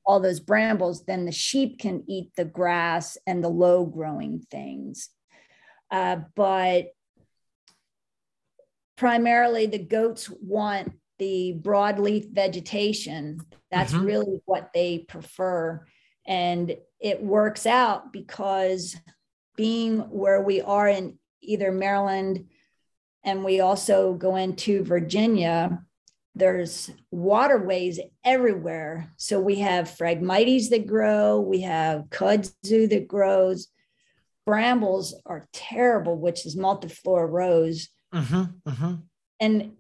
all 0.05 0.19
those 0.19 0.41
brambles. 0.41 1.05
Then 1.05 1.25
the 1.25 1.31
sheep 1.31 1.79
can 1.79 2.03
eat 2.07 2.31
the 2.35 2.43
grass 2.43 3.17
and 3.25 3.41
the 3.41 3.49
low 3.49 3.85
growing 3.85 4.45
things. 4.51 5.09
Uh, 5.89 6.17
but 6.35 6.87
primarily, 8.97 9.67
the 9.67 9.79
goats 9.79 10.29
want 10.29 10.91
the 11.19 11.57
broadleaf 11.61 12.31
vegetation. 12.31 13.39
That's 13.71 13.93
mm-hmm. 13.93 14.05
really 14.05 14.41
what 14.45 14.71
they 14.73 14.99
prefer. 14.99 15.85
And 16.25 16.75
it 16.99 17.23
works 17.23 17.65
out 17.65 18.11
because 18.11 18.95
being 19.55 19.99
where 19.99 20.41
we 20.41 20.61
are 20.61 20.87
in 20.87 21.17
either 21.41 21.71
Maryland 21.71 22.47
and 23.23 23.43
we 23.43 23.59
also 23.59 24.13
go 24.13 24.35
into 24.35 24.83
Virginia, 24.83 25.83
there's 26.35 26.91
waterways 27.11 27.99
everywhere. 28.23 29.11
So 29.17 29.39
we 29.39 29.55
have 29.55 29.95
Phragmites 29.97 30.69
that 30.69 30.85
grow, 30.85 31.39
we 31.39 31.61
have 31.61 32.05
kudzu 32.09 32.89
that 32.89 33.07
grows. 33.07 33.67
Brambles 34.45 35.19
are 35.25 35.47
terrible, 35.51 36.17
which 36.17 36.45
is 36.45 36.55
multiflora 36.55 37.29
rose. 37.29 37.89
Mm-hmm, 38.17 38.69
mm-hmm. 38.69 38.93
And 39.39 39.71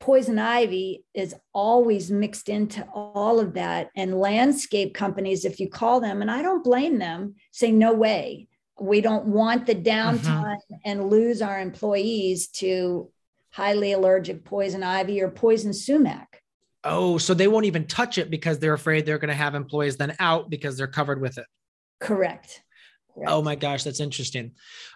poison 0.00 0.38
ivy 0.38 1.04
is 1.12 1.34
always 1.52 2.10
mixed 2.10 2.48
into 2.48 2.86
all 2.94 3.40
of 3.40 3.54
that. 3.54 3.90
And 3.96 4.18
landscape 4.18 4.94
companies, 4.94 5.44
if 5.44 5.60
you 5.60 5.68
call 5.68 6.00
them, 6.00 6.22
and 6.22 6.30
I 6.30 6.42
don't 6.42 6.64
blame 6.64 6.98
them, 6.98 7.34
say, 7.50 7.72
no 7.72 7.92
way. 7.92 8.48
We 8.80 9.00
don't 9.00 9.26
want 9.26 9.66
the 9.66 9.74
downtime 9.74 10.22
mm-hmm. 10.22 10.74
and 10.84 11.10
lose 11.10 11.42
our 11.42 11.60
employees 11.60 12.48
to 12.48 13.10
highly 13.50 13.92
allergic 13.92 14.44
poison 14.44 14.84
ivy 14.84 15.20
or 15.20 15.30
poison 15.30 15.72
sumac. 15.72 16.42
Oh, 16.84 17.18
so 17.18 17.34
they 17.34 17.48
won't 17.48 17.66
even 17.66 17.86
touch 17.86 18.18
it 18.18 18.30
because 18.30 18.60
they're 18.60 18.74
afraid 18.74 19.04
they're 19.04 19.18
going 19.18 19.28
to 19.28 19.34
have 19.34 19.56
employees 19.56 19.96
then 19.96 20.14
out 20.20 20.48
because 20.48 20.76
they're 20.76 20.86
covered 20.86 21.20
with 21.20 21.38
it. 21.38 21.46
Correct. 21.98 22.62
Correct. 23.18 23.32
Oh 23.32 23.42
my 23.42 23.56
gosh, 23.56 23.82
that's 23.82 24.00
interesting. 24.00 24.52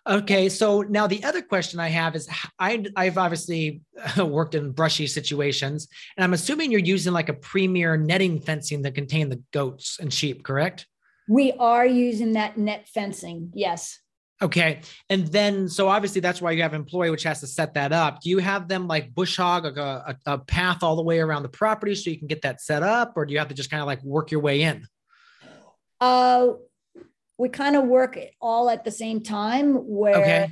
Okay, 0.08 0.48
so 0.48 0.82
now 0.82 1.06
the 1.06 1.24
other 1.24 1.42
question 1.42 1.80
I 1.80 1.88
have 1.88 2.14
is 2.14 2.28
I, 2.58 2.84
I've 2.94 3.18
obviously 3.18 3.82
worked 4.16 4.54
in 4.54 4.70
brushy 4.70 5.08
situations, 5.08 5.88
and 6.16 6.24
I'm 6.24 6.32
assuming 6.32 6.70
you're 6.70 6.80
using 6.80 7.12
like 7.12 7.28
a 7.28 7.34
premier 7.34 7.96
netting 7.96 8.40
fencing 8.40 8.82
that 8.82 8.94
contain 8.94 9.28
the 9.28 9.42
goats 9.52 9.98
and 10.00 10.12
sheep, 10.12 10.44
correct? 10.44 10.86
We 11.28 11.52
are 11.52 11.86
using 11.86 12.34
that 12.34 12.56
net 12.56 12.88
fencing, 12.88 13.50
yes. 13.54 13.98
Okay. 14.40 14.80
And 15.08 15.26
then, 15.28 15.68
so 15.68 15.88
obviously 15.88 16.20
that's 16.20 16.40
why 16.42 16.50
you 16.50 16.62
have 16.62 16.74
an 16.74 16.80
employee 16.80 17.10
which 17.10 17.22
has 17.22 17.40
to 17.40 17.46
set 17.46 17.74
that 17.74 17.92
up. 17.92 18.20
Do 18.20 18.30
you 18.30 18.38
have 18.38 18.66
them 18.66 18.88
like 18.88 19.14
bush 19.14 19.36
hog 19.36 19.64
like 19.64 19.76
a, 19.76 20.16
a, 20.26 20.32
a 20.32 20.38
path 20.38 20.82
all 20.82 20.96
the 20.96 21.02
way 21.02 21.20
around 21.20 21.42
the 21.42 21.48
property 21.48 21.94
so 21.94 22.10
you 22.10 22.18
can 22.18 22.26
get 22.26 22.42
that 22.42 22.60
set 22.60 22.82
up, 22.82 23.12
or 23.16 23.24
do 23.24 23.32
you 23.32 23.38
have 23.38 23.48
to 23.48 23.54
just 23.54 23.70
kind 23.70 23.80
of 23.80 23.86
like 23.86 24.02
work 24.02 24.30
your 24.30 24.40
way 24.40 24.62
in? 24.62 24.86
Uh, 26.00 26.54
we 27.42 27.49
kind 27.49 27.75
of 27.75 27.82
work 27.88 28.16
all 28.40 28.70
at 28.70 28.84
the 28.84 28.90
same 28.92 29.20
time 29.20 29.75
where 29.75 30.20
okay. 30.20 30.50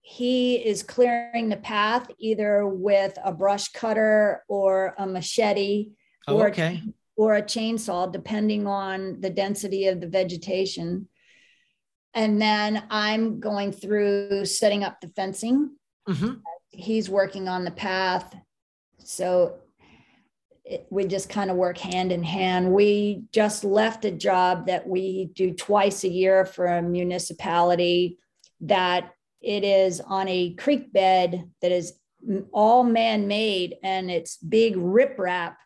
he 0.00 0.54
is 0.54 0.82
clearing 0.82 1.50
the 1.50 1.56
path 1.58 2.10
either 2.18 2.66
with 2.66 3.12
a 3.22 3.30
brush 3.30 3.68
cutter 3.68 4.42
or 4.48 4.94
a 4.96 5.06
machete 5.06 5.90
oh, 6.26 6.38
or, 6.38 6.48
okay. 6.48 6.80
or 7.14 7.36
a 7.36 7.42
chainsaw, 7.42 8.10
depending 8.10 8.66
on 8.66 9.20
the 9.20 9.28
density 9.28 9.88
of 9.88 10.00
the 10.00 10.08
vegetation. 10.08 11.06
And 12.14 12.40
then 12.40 12.84
I'm 12.88 13.38
going 13.38 13.70
through 13.70 14.46
setting 14.46 14.82
up 14.82 14.98
the 15.02 15.08
fencing. 15.08 15.76
Mm-hmm. 16.08 16.36
He's 16.70 17.10
working 17.10 17.48
on 17.48 17.64
the 17.66 17.70
path. 17.70 18.34
So 19.04 19.56
it, 20.70 20.86
we 20.88 21.04
just 21.04 21.28
kind 21.28 21.50
of 21.50 21.56
work 21.56 21.76
hand 21.76 22.12
in 22.12 22.22
hand. 22.22 22.72
We 22.72 23.24
just 23.32 23.64
left 23.64 24.04
a 24.04 24.10
job 24.12 24.66
that 24.66 24.86
we 24.86 25.30
do 25.34 25.52
twice 25.52 26.04
a 26.04 26.08
year 26.08 26.44
for 26.44 26.66
a 26.66 26.80
municipality 26.80 28.18
that 28.60 29.12
it 29.40 29.64
is 29.64 30.00
on 30.00 30.28
a 30.28 30.54
creek 30.54 30.92
bed 30.92 31.50
that 31.60 31.72
is 31.72 31.94
all 32.52 32.84
man-made 32.84 33.76
and 33.82 34.10
it's 34.10 34.36
big 34.36 34.76
riprap 34.76 35.56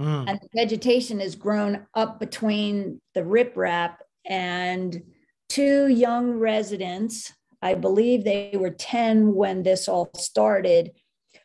mm. 0.00 0.24
and 0.28 0.38
the 0.38 0.48
vegetation 0.54 1.18
has 1.18 1.34
grown 1.34 1.86
up 1.94 2.20
between 2.20 3.00
the 3.14 3.22
riprap 3.22 3.96
and 4.26 5.02
two 5.48 5.88
young 5.88 6.32
residents 6.32 7.32
i 7.62 7.72
believe 7.72 8.24
they 8.24 8.52
were 8.54 8.68
10 8.68 9.34
when 9.34 9.62
this 9.62 9.88
all 9.88 10.10
started 10.14 10.90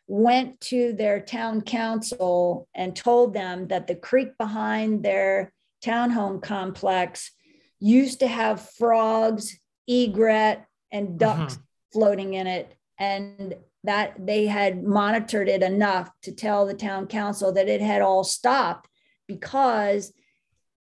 went 0.08 0.58
to 0.60 0.94
their 0.94 1.20
town 1.20 1.60
council 1.60 2.66
and 2.74 2.96
told 2.96 3.34
them 3.34 3.68
that 3.68 3.86
the 3.86 3.94
creek 3.94 4.36
behind 4.38 5.04
their 5.04 5.52
townhome 5.84 6.42
complex 6.42 7.30
used 7.78 8.20
to 8.20 8.26
have 8.26 8.68
frogs, 8.78 9.56
egret, 9.88 10.64
and 10.90 11.18
ducks 11.18 11.54
uh-huh. 11.54 11.62
floating 11.92 12.34
in 12.34 12.46
it. 12.46 12.74
And 12.98 13.54
that 13.84 14.14
they 14.26 14.46
had 14.46 14.82
monitored 14.82 15.48
it 15.48 15.62
enough 15.62 16.10
to 16.22 16.32
tell 16.32 16.66
the 16.66 16.74
town 16.74 17.06
council 17.06 17.52
that 17.52 17.68
it 17.68 17.80
had 17.80 18.02
all 18.02 18.24
stopped 18.24 18.88
because 19.28 20.12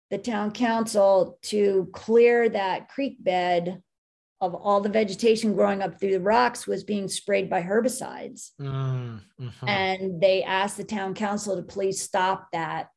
the 0.09 0.17
town 0.17 0.51
council 0.51 1.39
to 1.43 1.89
clear 1.93 2.49
that 2.49 2.89
creek 2.89 3.23
bed 3.23 3.81
of 4.41 4.55
all 4.55 4.81
the 4.81 4.89
vegetation 4.89 5.53
growing 5.53 5.83
up 5.83 5.99
through 5.99 6.11
the 6.11 6.19
rocks 6.19 6.65
was 6.65 6.83
being 6.83 7.07
sprayed 7.07 7.49
by 7.49 7.61
herbicides. 7.61 8.51
Mm, 8.59 9.21
mm-hmm. 9.39 9.67
And 9.67 10.19
they 10.19 10.41
asked 10.41 10.77
the 10.77 10.83
town 10.83 11.13
council 11.13 11.55
to 11.55 11.61
please 11.61 12.01
stop 12.01 12.47
that. 12.51 12.89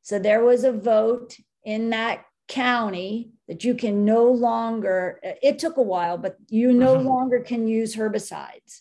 So 0.00 0.18
there 0.18 0.42
was 0.42 0.64
a 0.64 0.72
vote 0.72 1.36
in 1.64 1.90
that 1.90 2.24
county 2.48 3.32
that 3.46 3.62
you 3.62 3.74
can 3.74 4.06
no 4.06 4.24
longer, 4.24 5.20
it 5.22 5.58
took 5.58 5.76
a 5.76 5.82
while, 5.82 6.16
but 6.16 6.36
you 6.48 6.72
no 6.72 6.96
mm-hmm. 6.96 7.06
longer 7.06 7.40
can 7.40 7.68
use 7.68 7.94
herbicides. 7.94 8.80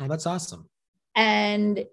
Oh, 0.00 0.06
that's 0.06 0.26
awesome. 0.26 0.68
And 1.16 1.84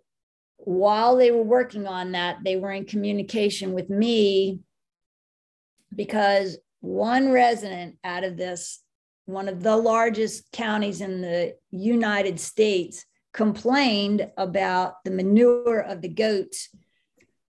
while 0.58 1.16
they 1.16 1.32
were 1.32 1.44
working 1.44 1.88
on 1.88 2.12
that, 2.12 2.38
they 2.44 2.58
were 2.58 2.72
in 2.72 2.86
communication 2.86 3.74
with 3.74 3.90
me 3.90 4.60
because 5.96 6.58
one 6.82 7.32
resident 7.32 7.98
out 8.04 8.24
of 8.24 8.38
this 8.38 8.82
one 9.26 9.48
of 9.48 9.64
the 9.64 9.76
largest 9.76 10.52
counties 10.52 11.02
in 11.02 11.22
the 11.22 11.56
United 11.72 12.40
States, 12.40 13.06
complained 13.34 14.30
about 14.38 15.04
the 15.06 15.12
manure 15.12 15.80
of 15.80 16.02
the 16.02 16.10
goats. 16.10 16.70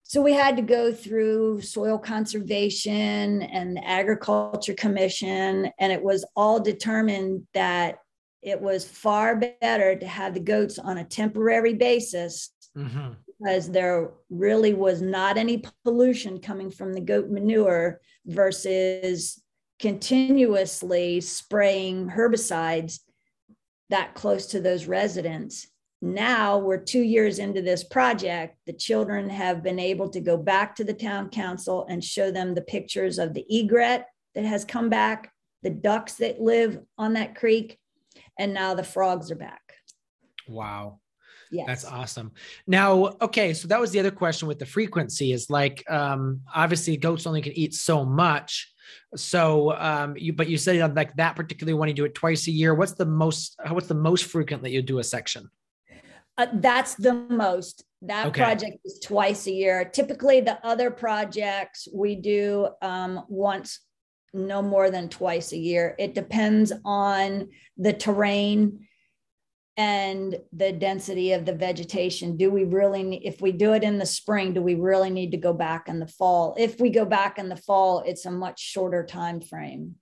So 0.03 0.21
we 0.21 0.35
had 0.35 0.57
to 0.57 0.63
go 0.63 0.93
through 0.93 1.63
soil 1.63 1.99
conservation 1.99 3.43
and 3.43 3.77
the 3.77 3.89
agriculture 3.89 4.75
commission, 4.75 5.71
and 5.79 5.93
it 5.93 6.03
was 6.03 6.27
all 6.37 6.61
determined 6.61 7.47
that 7.55 7.99
it 8.43 8.61
was 8.61 8.85
far 8.85 9.37
better 9.37 9.97
to 9.97 10.07
have 10.07 10.35
the 10.35 10.41
goats 10.41 10.79
on 10.79 10.99
a 10.99 11.05
temporary 11.05 11.75
basis 11.75 12.51
mm-hmm. 12.77 13.13
because 13.27 13.71
there 13.71 14.11
really 14.29 14.75
was 14.75 15.01
not 15.01 15.39
any 15.39 15.63
pollution 15.85 16.41
coming 16.41 16.71
from 16.71 16.93
the 16.93 17.01
goat 17.01 17.31
manure 17.31 18.01
versus 18.27 19.42
continuously 19.83 21.21
spraying 21.21 22.09
herbicides 22.09 23.01
that 23.91 24.15
close 24.15 24.47
to 24.47 24.61
those 24.61 24.87
residents. 24.87 25.67
Now 26.01 26.59
we're 26.59 26.79
two 26.79 27.03
years 27.03 27.41
into 27.41 27.63
this 27.63 27.83
project. 27.83 28.57
The 28.67 28.75
children 28.75 29.29
have 29.29 29.65
been 29.65 29.81
able 29.81 30.09
to 30.11 30.21
go 30.21 30.37
back 30.37 30.77
to 30.77 30.85
the 30.85 30.95
town 30.95 31.31
council 31.31 31.85
and 31.91 32.03
show 32.03 32.31
them 32.31 32.55
the 32.55 32.63
pictures 32.63 33.19
of 33.19 33.35
the 33.35 33.45
egret 33.51 34.05
that 34.37 34.45
has 34.45 34.65
come 34.65 34.89
back, 34.89 35.33
the 35.65 35.71
ducks 35.71 36.15
that 36.15 36.41
live 36.41 36.79
on 36.97 37.15
that 37.15 37.35
creek, 37.35 37.77
and 38.39 38.55
now 38.55 38.75
the 38.75 38.85
frogs 38.85 39.33
are 39.33 39.37
back. 39.37 39.63
Wow. 40.47 41.01
Yes. 41.51 41.67
That's 41.67 41.85
awesome. 41.85 42.33
Now, 42.69 43.17
okay, 43.21 43.53
so 43.53 43.69
that 43.69 43.81
was 43.81 43.91
the 43.91 43.99
other 43.99 44.11
question 44.13 44.47
with 44.47 44.61
the 44.61 44.67
frequency 44.67 45.33
is 45.33 45.51
like 45.51 45.85
um 45.91 46.41
obviously 46.55 46.97
goats 46.97 47.27
only 47.27 47.43
can 47.43 47.53
eat 47.53 47.75
so 47.75 48.05
much. 48.05 48.73
So, 49.17 49.77
um, 49.77 50.17
you 50.17 50.33
but 50.33 50.49
you 50.49 50.57
said 50.57 50.95
like 50.97 51.15
that 51.17 51.37
particular 51.37 51.77
one, 51.77 51.89
you 51.89 51.95
do 51.95 52.05
it 52.05 52.15
twice 52.15 52.47
a 52.47 52.51
year. 52.51 52.75
What's 52.75 52.93
the 52.93 53.07
most? 53.07 53.57
What's 53.69 53.89
the 53.89 53.95
most 53.95 54.25
frequent 54.25 54.63
that 54.63 54.71
you 54.71 54.83
do 54.83 54.99
a 54.99 55.05
section? 55.05 55.51
Uh, 56.39 56.47
that's 56.55 56.95
the 56.95 57.15
most. 57.15 57.85
That 58.03 58.27
okay. 58.29 58.43
project 58.43 58.79
is 58.85 58.99
twice 58.99 59.47
a 59.47 59.53
year. 59.53 59.85
Typically, 59.85 60.41
the 60.41 60.59
other 60.67 60.91
projects 60.91 61.87
we 61.95 62.17
do 62.17 62.69
um, 62.81 63.25
once, 63.29 63.81
no 64.33 64.63
more 64.63 64.91
than 64.91 65.09
twice 65.09 65.53
a 65.53 65.59
year. 65.59 65.95
It 65.99 66.15
depends 66.15 66.73
on 66.85 67.49
the 67.77 67.93
terrain 67.93 68.89
and 69.83 70.39
the 70.53 70.71
density 70.71 71.33
of 71.33 71.45
the 71.45 71.53
vegetation. 71.53 72.37
Do 72.37 72.51
we 72.53 72.63
really 72.63 73.17
if 73.27 73.41
we 73.41 73.51
do 73.51 73.73
it 73.73 73.83
in 73.83 73.99
the 73.99 74.07
spring 74.07 74.55
do 74.55 74.63
we 74.63 74.77
really 74.77 75.11
need 75.11 75.33
to 75.33 75.37
go 75.37 75.53
back 75.53 75.89
in 75.89 75.99
the 75.99 76.07
fall? 76.07 76.55
If 76.57 76.81
we 76.81 76.91
go 76.91 77.05
back 77.05 77.39
in 77.39 77.49
the 77.49 77.57
fall 77.57 78.05
it's 78.07 78.25
a 78.25 78.31
much 78.31 78.61
shorter 78.61 79.05
time 79.05 79.41
frame. 79.41 79.97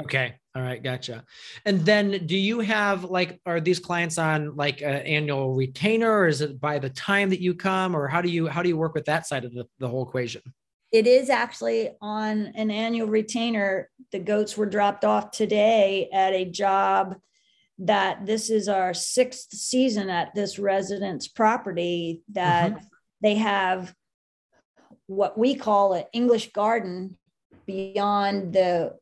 Okay. 0.00 0.34
All 0.56 0.62
right. 0.62 0.82
Gotcha. 0.82 1.24
And 1.64 1.86
then 1.86 2.26
do 2.26 2.36
you 2.36 2.60
have 2.60 3.04
like 3.04 3.40
are 3.46 3.60
these 3.60 3.78
clients 3.78 4.18
on 4.18 4.56
like 4.56 4.82
an 4.82 5.02
annual 5.16 5.54
retainer 5.54 6.10
or 6.10 6.26
is 6.26 6.40
it 6.40 6.60
by 6.60 6.80
the 6.80 6.90
time 6.90 7.30
that 7.30 7.40
you 7.40 7.54
come 7.54 7.94
or 7.94 8.08
how 8.08 8.22
do 8.22 8.28
you 8.28 8.48
how 8.48 8.62
do 8.62 8.68
you 8.68 8.76
work 8.76 8.94
with 8.94 9.04
that 9.04 9.28
side 9.28 9.44
of 9.44 9.54
the, 9.54 9.66
the 9.78 9.88
whole 9.88 10.02
equation? 10.02 10.42
It 10.90 11.06
is 11.06 11.30
actually 11.30 11.90
on 12.00 12.52
an 12.56 12.72
annual 12.72 13.06
retainer. 13.06 13.88
The 14.10 14.18
goats 14.18 14.56
were 14.56 14.66
dropped 14.66 15.04
off 15.04 15.30
today 15.30 16.08
at 16.12 16.32
a 16.32 16.44
job 16.44 17.16
that 17.84 18.26
this 18.26 18.48
is 18.48 18.68
our 18.68 18.94
sixth 18.94 19.50
season 19.52 20.08
at 20.08 20.34
this 20.34 20.58
residence 20.58 21.26
property 21.26 22.22
that 22.32 22.72
mm-hmm. 22.72 22.84
they 23.22 23.34
have 23.34 23.92
what 25.06 25.36
we 25.36 25.54
call 25.54 25.92
an 25.92 26.04
English 26.12 26.52
garden 26.52 27.18
beyond 27.66 28.52
the 28.52 28.94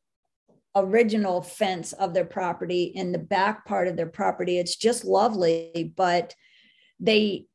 original 0.75 1.43
fence 1.43 1.93
of 1.93 2.15
their 2.15 2.25
property 2.25 2.85
in 2.85 3.13
the 3.13 3.19
back 3.19 3.67
part 3.67 3.87
of 3.87 3.97
their 3.97 4.07
property. 4.07 4.59
It's 4.59 4.77
just 4.77 5.05
lovely, 5.05 5.93
but 5.97 6.35
they 6.99 7.47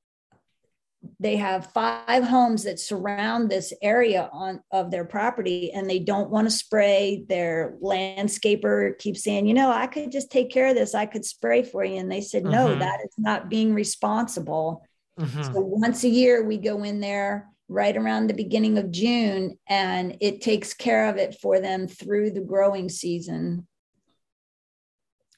they 1.20 1.36
have 1.36 1.72
five 1.74 2.24
homes 2.24 2.64
that 2.64 2.80
surround 2.80 3.50
this 3.50 3.74
area 3.82 4.30
on 4.32 4.62
of 4.72 4.92
their 4.92 5.06
property 5.06 5.72
and 5.72 5.90
they 5.90 6.00
don't 6.00 6.30
want 6.30 6.48
to 6.48 6.52
spray 6.52 7.26
their 7.28 7.76
landscaper 7.82 8.98
keeps 8.98 9.24
saying 9.24 9.48
you 9.48 9.54
know 9.54 9.72
i 9.72 9.88
could 9.88 10.12
just 10.12 10.32
take 10.32 10.52
care 10.52 10.68
of 10.68 10.76
this 10.76 10.96
i 10.96 11.06
could 11.06 11.26
spray 11.26 11.64
for 11.64 11.84
you 11.84 11.98
and 11.98 12.12
they 12.12 12.22
said 12.22 12.44
no 12.44 12.68
mm-hmm. 12.68 12.80
that 12.80 13.00
is 13.04 13.14
not 13.18 13.50
being 13.50 13.74
responsible 13.74 14.86
Mm-hmm. 15.20 15.44
So 15.44 15.62
once 15.62 16.04
a 16.04 16.10
year, 16.10 16.44
we 16.44 16.58
go 16.58 16.84
in 16.84 17.00
there 17.00 17.50
right 17.68 17.96
around 17.96 18.28
the 18.28 18.34
beginning 18.34 18.78
of 18.78 18.92
June 18.92 19.58
and 19.68 20.18
it 20.22 20.42
takes 20.42 20.74
care 20.74 21.10
of 21.10 21.18
it 21.18 21.38
for 21.42 21.60
them 21.60 21.88
through 21.88 22.32
the 22.32 22.42
growing 22.42 22.90
season. 22.90 23.66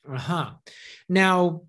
Uh 0.10 0.18
huh. 0.18 0.52
Now, 1.08 1.64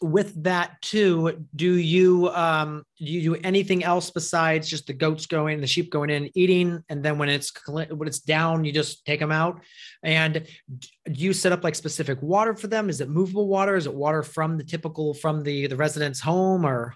with 0.00 0.42
that 0.44 0.80
too, 0.82 1.44
do 1.54 1.74
you 1.74 2.28
um 2.30 2.84
do 2.98 3.04
you 3.04 3.22
do 3.22 3.40
anything 3.42 3.84
else 3.84 4.10
besides 4.10 4.68
just 4.68 4.86
the 4.86 4.92
goats 4.92 5.26
going, 5.26 5.60
the 5.60 5.66
sheep 5.66 5.90
going 5.90 6.10
in, 6.10 6.30
eating, 6.34 6.82
and 6.88 7.02
then 7.02 7.18
when 7.18 7.28
it's 7.28 7.52
when 7.68 8.08
it's 8.08 8.20
down, 8.20 8.64
you 8.64 8.72
just 8.72 9.04
take 9.04 9.20
them 9.20 9.32
out? 9.32 9.60
And 10.02 10.46
do 10.78 11.12
you 11.12 11.32
set 11.32 11.52
up 11.52 11.64
like 11.64 11.74
specific 11.74 12.20
water 12.22 12.54
for 12.54 12.66
them? 12.66 12.88
Is 12.88 13.00
it 13.00 13.08
movable 13.08 13.48
water? 13.48 13.76
Is 13.76 13.86
it 13.86 13.94
water 13.94 14.22
from 14.22 14.56
the 14.56 14.64
typical 14.64 15.14
from 15.14 15.42
the 15.42 15.66
the 15.66 15.76
resident's 15.76 16.20
home 16.20 16.64
or? 16.64 16.94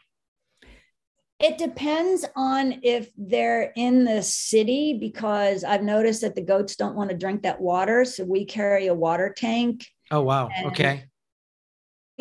It 1.38 1.58
depends 1.58 2.24
on 2.36 2.78
if 2.84 3.10
they're 3.18 3.72
in 3.74 4.04
the 4.04 4.22
city 4.22 4.96
because 5.00 5.64
I've 5.64 5.82
noticed 5.82 6.20
that 6.20 6.36
the 6.36 6.42
goats 6.42 6.76
don't 6.76 6.94
want 6.94 7.10
to 7.10 7.16
drink 7.16 7.42
that 7.42 7.60
water. 7.60 8.04
So 8.04 8.22
we 8.24 8.44
carry 8.44 8.86
a 8.86 8.94
water 8.94 9.34
tank. 9.36 9.84
Oh, 10.12 10.22
wow. 10.22 10.50
Okay. 10.66 11.02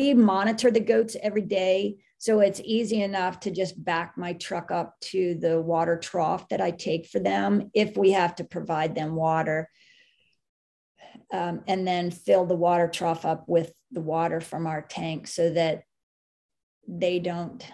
We 0.02 0.14
monitor 0.14 0.72
the 0.72 0.80
goats 0.80 1.16
every 1.22 1.42
day. 1.42 1.98
So 2.18 2.40
it's 2.40 2.60
easy 2.64 3.02
enough 3.02 3.38
to 3.40 3.52
just 3.52 3.84
back 3.84 4.14
my 4.16 4.32
truck 4.32 4.72
up 4.72 4.98
to 5.12 5.36
the 5.36 5.60
water 5.60 5.96
trough 5.96 6.48
that 6.48 6.60
I 6.60 6.72
take 6.72 7.06
for 7.06 7.20
them 7.20 7.70
if 7.72 7.96
we 7.96 8.10
have 8.10 8.34
to 8.36 8.44
provide 8.44 8.96
them 8.96 9.14
water. 9.14 9.70
Um, 11.32 11.62
and 11.68 11.86
then 11.86 12.10
fill 12.10 12.46
the 12.46 12.56
water 12.56 12.88
trough 12.88 13.24
up 13.24 13.44
with 13.46 13.72
the 13.92 14.00
water 14.00 14.40
from 14.40 14.66
our 14.66 14.82
tank 14.82 15.28
so 15.28 15.50
that 15.50 15.84
they 16.88 17.20
don't 17.20 17.64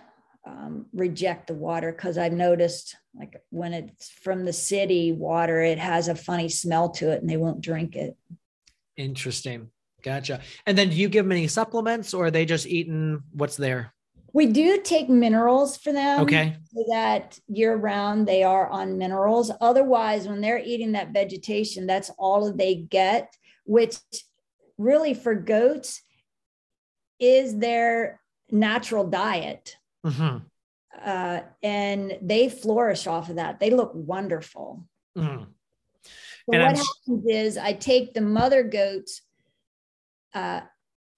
um, 0.47 0.85
reject 0.92 1.47
the 1.47 1.54
water 1.54 1.92
because 1.92 2.18
I've 2.18 2.35
noticed 2.35 2.94
like 3.14 3.40
when 3.49 3.73
it's 3.73 4.11
from 4.11 4.44
the 4.44 4.52
city 4.52 5.12
water, 5.12 5.62
it 5.62 5.78
has 5.78 6.08
a 6.08 6.14
funny 6.14 6.50
smell 6.50 6.90
to 6.90 7.11
it 7.11 7.23
and 7.23 7.30
they 7.30 7.38
won't 7.38 7.62
drink 7.62 7.97
it. 7.97 8.18
Interesting. 8.99 9.70
Gotcha. 10.02 10.40
And 10.67 10.78
then 10.78 10.90
do 10.90 10.97
you 10.97 11.09
give 11.09 11.25
them 11.25 11.33
any 11.33 11.49
supplements 11.49 12.14
or 12.14 12.26
are 12.26 12.31
they 12.31 12.45
just 12.45 12.67
eating 12.67 13.23
what's 13.33 13.57
there? 13.57 13.93
We 14.33 14.47
do 14.47 14.81
take 14.83 15.09
minerals 15.09 15.76
for 15.76 15.93
them. 15.93 16.21
Okay. 16.21 16.57
So 16.73 16.85
that 16.90 17.38
year 17.49 17.75
round 17.75 18.28
they 18.28 18.43
are 18.43 18.69
on 18.69 18.99
minerals. 18.99 19.50
Otherwise, 19.61 20.28
when 20.28 20.40
they're 20.40 20.59
eating 20.59 20.93
that 20.93 21.12
vegetation, 21.12 21.87
that's 21.87 22.11
all 22.19 22.52
they 22.52 22.75
get, 22.75 23.35
which 23.64 23.97
really 24.76 25.14
for 25.14 25.35
goats 25.35 26.02
is 27.19 27.57
their 27.59 28.21
natural 28.50 29.07
diet. 29.07 29.76
Mm-hmm. 30.07 30.38
Uh, 31.05 31.40
and 31.62 32.19
they 32.23 32.49
flourish 32.49 33.07
off 33.07 33.31
of 33.31 33.37
that. 33.37 33.61
They 33.61 33.71
look 33.71 33.93
wonderful. 33.95 34.85
Mm-hmm. 35.17 35.45
So 35.45 35.50
what 36.45 36.61
I'm... 36.61 36.76
happens 36.76 37.26
is 37.28 37.57
I 37.57 37.73
take 37.73 38.14
the 38.14 38.21
mother 38.21 38.62
goats 38.62 39.23
uh, 40.35 40.61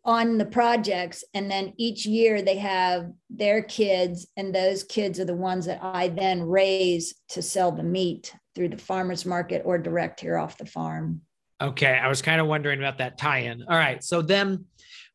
on 0.04 0.38
the 0.38 0.46
projects, 0.46 1.24
and 1.34 1.50
then 1.50 1.74
each 1.76 2.06
year 2.06 2.40
they 2.40 2.56
have 2.56 3.10
their 3.28 3.62
kids, 3.62 4.26
and 4.36 4.54
those 4.54 4.82
kids 4.84 5.20
are 5.20 5.26
the 5.26 5.34
ones 5.34 5.66
that 5.66 5.80
I 5.82 6.08
then 6.08 6.42
raise 6.42 7.14
to 7.30 7.42
sell 7.42 7.70
the 7.70 7.82
meat 7.82 8.34
through 8.54 8.70
the 8.70 8.78
farmers 8.78 9.26
market 9.26 9.62
or 9.64 9.78
direct 9.78 10.20
here 10.20 10.38
off 10.38 10.56
the 10.56 10.66
farm. 10.66 11.20
Okay, 11.60 11.92
I 11.92 12.08
was 12.08 12.22
kind 12.22 12.40
of 12.40 12.46
wondering 12.46 12.78
about 12.78 12.98
that 12.98 13.18
tie-in. 13.18 13.64
All 13.68 13.76
right, 13.76 14.02
so 14.02 14.22
then 14.22 14.64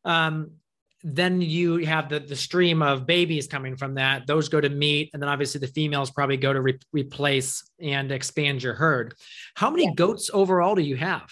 um, 0.04 0.52
then 1.08 1.40
you 1.40 1.76
have 1.84 2.08
the, 2.08 2.18
the 2.18 2.34
stream 2.34 2.82
of 2.82 3.06
babies 3.06 3.46
coming 3.46 3.76
from 3.76 3.94
that. 3.94 4.26
Those 4.26 4.48
go 4.48 4.60
to 4.60 4.68
meat. 4.68 5.10
And 5.12 5.22
then 5.22 5.28
obviously 5.28 5.60
the 5.60 5.68
females 5.68 6.10
probably 6.10 6.36
go 6.36 6.52
to 6.52 6.60
re- 6.60 6.78
replace 6.92 7.62
and 7.80 8.10
expand 8.10 8.62
your 8.62 8.74
herd. 8.74 9.14
How 9.54 9.70
many 9.70 9.84
yeah. 9.84 9.94
goats 9.94 10.30
overall 10.32 10.74
do 10.74 10.82
you 10.82 10.96
have? 10.96 11.30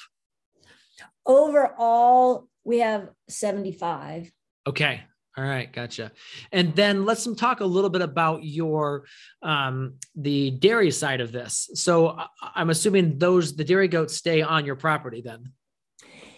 Overall, 1.26 2.48
we 2.64 2.78
have 2.80 3.08
75. 3.28 4.30
Okay. 4.66 5.02
All 5.36 5.44
right, 5.44 5.72
gotcha. 5.72 6.12
And 6.52 6.76
then 6.76 7.04
let's 7.04 7.26
talk 7.34 7.58
a 7.58 7.64
little 7.64 7.90
bit 7.90 8.02
about 8.02 8.44
your 8.44 9.04
um, 9.42 9.94
the 10.14 10.52
dairy 10.52 10.92
side 10.92 11.20
of 11.20 11.32
this. 11.32 11.70
So 11.74 12.16
I'm 12.40 12.70
assuming 12.70 13.18
those 13.18 13.56
the 13.56 13.64
dairy 13.64 13.88
goats 13.88 14.16
stay 14.16 14.42
on 14.42 14.64
your 14.64 14.76
property 14.76 15.22
then. 15.22 15.52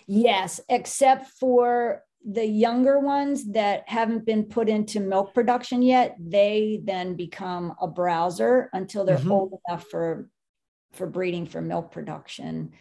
Yes, 0.06 0.60
except 0.70 1.28
for 1.38 2.04
the 2.24 2.46
younger 2.46 2.98
ones 2.98 3.52
that 3.52 3.86
haven't 3.86 4.24
been 4.24 4.44
put 4.44 4.68
into 4.68 4.98
milk 4.98 5.34
production 5.34 5.82
yet, 5.82 6.16
they 6.18 6.80
then 6.82 7.14
become 7.14 7.74
a 7.80 7.86
browser 7.86 8.70
until 8.72 9.04
they're 9.04 9.18
mm-hmm. 9.18 9.32
old 9.32 9.58
enough 9.68 9.84
for 9.90 10.30
for 10.92 11.06
breeding 11.06 11.44
for 11.44 11.60
milk 11.60 11.92
production. 11.92 12.72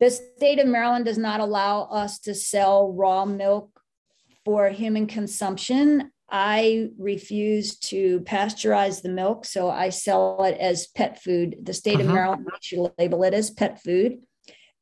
The 0.00 0.10
state 0.10 0.58
of 0.58 0.66
Maryland 0.66 1.06
does 1.06 1.18
not 1.18 1.40
allow 1.40 1.82
us 1.84 2.18
to 2.20 2.34
sell 2.34 2.92
raw 2.92 3.24
milk 3.24 3.70
for 4.44 4.68
human 4.68 5.06
consumption. 5.06 6.10
I 6.28 6.90
refuse 6.98 7.78
to 7.78 8.20
pasteurize 8.20 9.00
the 9.00 9.08
milk, 9.08 9.44
so 9.44 9.70
I 9.70 9.90
sell 9.90 10.42
it 10.44 10.58
as 10.58 10.88
pet 10.88 11.22
food. 11.22 11.56
The 11.62 11.72
state 11.72 11.94
uh-huh. 11.94 12.08
of 12.08 12.14
Maryland 12.14 12.46
you 12.70 12.92
label 12.98 13.22
it 13.24 13.32
as 13.32 13.50
pet 13.50 13.82
food 13.82 14.18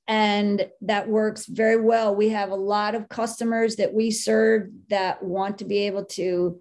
and 0.06 0.68
that 0.82 1.08
works 1.08 1.46
very 1.46 1.80
well. 1.80 2.14
We 2.14 2.28
have 2.30 2.50
a 2.50 2.56
lot 2.56 2.94
of 2.94 3.08
customers 3.08 3.76
that 3.76 3.94
we 3.94 4.10
serve 4.10 4.68
that 4.90 5.22
want 5.22 5.58
to 5.58 5.64
be 5.64 5.78
able 5.86 6.04
to 6.06 6.60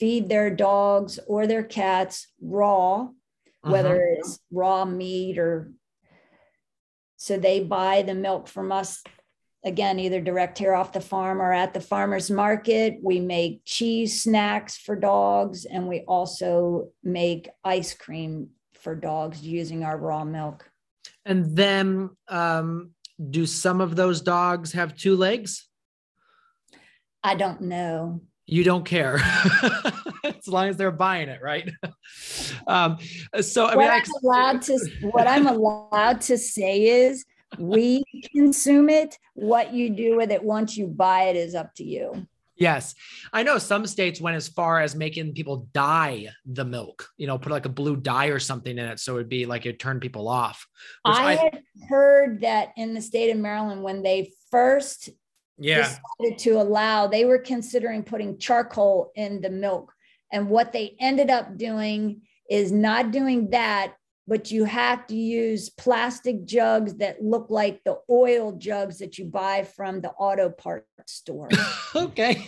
feed 0.00 0.28
their 0.28 0.54
dogs 0.54 1.18
or 1.26 1.46
their 1.46 1.62
cats 1.62 2.28
raw, 2.40 3.02
uh-huh. 3.02 3.70
whether 3.70 4.00
it's 4.00 4.38
raw 4.50 4.84
meat 4.84 5.38
or 5.38 5.72
so 7.18 7.36
they 7.36 7.60
buy 7.60 8.00
the 8.00 8.14
milk 8.14 8.48
from 8.48 8.72
us 8.72 9.02
again 9.62 9.98
either 9.98 10.22
direct 10.22 10.56
here 10.56 10.74
off 10.74 10.94
the 10.94 11.00
farm 11.00 11.42
or 11.42 11.52
at 11.52 11.74
the 11.74 11.80
farmers 11.80 12.30
market 12.30 12.94
we 13.02 13.20
make 13.20 13.60
cheese 13.66 14.22
snacks 14.22 14.78
for 14.78 14.96
dogs 14.96 15.66
and 15.66 15.86
we 15.86 16.00
also 16.08 16.88
make 17.02 17.50
ice 17.62 17.92
cream 17.92 18.48
for 18.72 18.94
dogs 18.94 19.42
using 19.42 19.84
our 19.84 19.98
raw 19.98 20.24
milk 20.24 20.64
and 21.28 21.54
then, 21.54 22.08
um, 22.28 22.92
do 23.30 23.44
some 23.44 23.82
of 23.82 23.96
those 23.96 24.22
dogs 24.22 24.72
have 24.72 24.96
two 24.96 25.14
legs? 25.14 25.68
I 27.22 27.34
don't 27.34 27.60
know. 27.60 28.22
You 28.50 28.64
don't 28.64 28.84
care 28.84 29.16
as 30.24 30.48
long 30.48 30.68
as 30.68 30.78
they're 30.78 30.90
buying 30.90 31.28
it, 31.28 31.42
right? 31.42 31.70
um, 32.66 32.96
so 33.42 33.66
I 33.66 33.76
what 33.76 33.90
mean, 33.90 33.90
I'm 33.90 34.24
allowed 34.24 34.62
to 34.62 34.90
what 35.02 35.26
I'm 35.26 35.46
allowed 35.46 36.22
to 36.22 36.38
say 36.38 37.04
is 37.04 37.26
we 37.58 38.02
consume 38.34 38.88
it. 38.88 39.18
What 39.34 39.74
you 39.74 39.90
do 39.90 40.16
with 40.16 40.30
it 40.30 40.42
once 40.42 40.78
you 40.78 40.86
buy 40.86 41.24
it 41.24 41.36
is 41.36 41.54
up 41.54 41.74
to 41.74 41.84
you. 41.84 42.26
Yes. 42.56 42.94
I 43.34 43.42
know 43.42 43.58
some 43.58 43.86
states 43.86 44.18
went 44.20 44.36
as 44.36 44.48
far 44.48 44.80
as 44.80 44.96
making 44.96 45.34
people 45.34 45.68
dye 45.74 46.30
the 46.46 46.64
milk, 46.64 47.08
you 47.18 47.26
know, 47.26 47.38
put 47.38 47.52
like 47.52 47.66
a 47.66 47.70
blue 47.70 47.96
dye 47.96 48.26
or 48.26 48.38
something 48.38 48.76
in 48.76 48.84
it. 48.84 48.98
So 48.98 49.16
it'd 49.16 49.28
be 49.28 49.44
like 49.44 49.66
it 49.66 49.78
turned 49.78 50.00
people 50.00 50.26
off. 50.26 50.66
I, 51.04 51.24
I 51.24 51.34
had 51.36 51.62
heard 51.88 52.40
that 52.40 52.70
in 52.76 52.94
the 52.94 53.02
state 53.02 53.30
of 53.30 53.36
Maryland, 53.36 53.82
when 53.82 54.02
they 54.02 54.32
first 54.50 55.10
yeah. 55.58 55.96
decided 56.18 56.38
to 56.38 56.60
allow, 56.60 57.06
they 57.06 57.24
were 57.24 57.38
considering 57.38 58.02
putting 58.02 58.38
charcoal 58.38 59.12
in 59.14 59.40
the 59.40 59.50
milk. 59.50 59.92
And 60.32 60.48
what 60.48 60.72
they 60.72 60.96
ended 61.00 61.30
up 61.30 61.56
doing 61.56 62.22
is 62.50 62.72
not 62.72 63.10
doing 63.10 63.50
that, 63.50 63.94
but 64.26 64.50
you 64.50 64.64
have 64.64 65.06
to 65.06 65.16
use 65.16 65.70
plastic 65.70 66.44
jugs 66.44 66.94
that 66.96 67.22
look 67.22 67.46
like 67.48 67.82
the 67.84 67.98
oil 68.10 68.52
jugs 68.52 68.98
that 68.98 69.16
you 69.18 69.24
buy 69.24 69.64
from 69.64 70.00
the 70.00 70.10
auto 70.10 70.50
parts 70.50 70.86
store. 71.06 71.48
okay. 71.96 72.46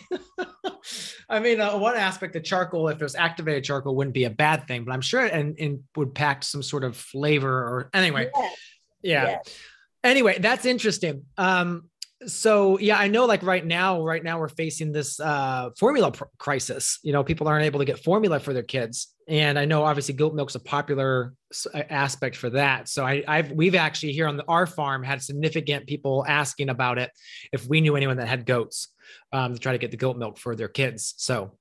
I 1.28 1.40
mean, 1.40 1.60
uh, 1.60 1.78
one 1.78 1.96
aspect 1.96 2.36
of 2.36 2.44
charcoal, 2.44 2.88
if 2.88 3.00
it 3.00 3.02
was 3.02 3.14
activated 3.14 3.64
charcoal, 3.64 3.96
wouldn't 3.96 4.14
be 4.14 4.24
a 4.24 4.30
bad 4.30 4.66
thing, 4.66 4.84
but 4.84 4.92
I'm 4.92 5.00
sure 5.00 5.24
it 5.24 5.32
and, 5.32 5.58
and 5.58 5.80
would 5.96 6.14
pack 6.14 6.44
some 6.44 6.62
sort 6.62 6.84
of 6.84 6.96
flavor 6.96 7.50
or 7.50 7.90
anyway. 7.94 8.30
Yes. 8.34 8.58
Yeah. 9.02 9.24
Yes. 9.24 9.58
Anyway, 10.02 10.38
that's 10.38 10.64
interesting. 10.64 11.24
Um, 11.36 11.89
so 12.26 12.78
yeah 12.78 12.98
i 12.98 13.08
know 13.08 13.24
like 13.24 13.42
right 13.42 13.64
now 13.64 14.02
right 14.02 14.22
now 14.22 14.38
we're 14.38 14.48
facing 14.48 14.92
this 14.92 15.18
uh 15.20 15.70
formula 15.78 16.12
pr- 16.12 16.24
crisis. 16.38 16.98
You 17.02 17.12
know 17.12 17.24
people 17.24 17.48
aren't 17.48 17.64
able 17.64 17.78
to 17.78 17.86
get 17.86 17.98
formula 17.98 18.40
for 18.40 18.52
their 18.52 18.62
kids. 18.62 19.14
And 19.26 19.58
i 19.58 19.64
know 19.64 19.84
obviously 19.84 20.14
goat 20.14 20.34
milk's 20.34 20.54
a 20.54 20.60
popular 20.60 21.32
aspect 21.74 22.36
for 22.36 22.50
that. 22.50 22.88
So 22.88 23.04
I, 23.06 23.24
i've 23.26 23.52
we've 23.52 23.74
actually 23.74 24.12
here 24.12 24.26
on 24.26 24.36
the, 24.36 24.44
our 24.48 24.66
farm 24.66 25.02
had 25.02 25.22
significant 25.22 25.86
people 25.86 26.24
asking 26.28 26.68
about 26.68 26.98
it 26.98 27.10
if 27.52 27.66
we 27.66 27.80
knew 27.80 27.96
anyone 27.96 28.18
that 28.18 28.28
had 28.28 28.44
goats 28.44 28.88
um, 29.32 29.54
to 29.54 29.58
try 29.58 29.72
to 29.72 29.78
get 29.78 29.90
the 29.90 29.96
goat 29.96 30.16
milk 30.16 30.38
for 30.38 30.54
their 30.54 30.68
kids. 30.68 31.14
So. 31.16 31.56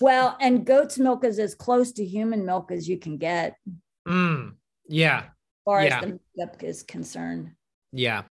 Well 0.00 0.36
and 0.40 0.66
goat's 0.66 0.98
milk 0.98 1.24
is 1.24 1.38
as 1.38 1.54
close 1.54 1.92
to 1.92 2.04
human 2.04 2.44
milk 2.44 2.72
as 2.72 2.88
you 2.88 2.98
can 2.98 3.16
get. 3.16 3.54
Mm, 4.08 4.54
yeah. 4.88 5.18
As 5.18 5.30
far 5.64 5.84
yeah. 5.84 5.98
as 5.98 6.04
the 6.04 6.20
milk 6.36 6.62
is 6.64 6.82
concerned. 6.82 7.52
Yeah 7.92 8.22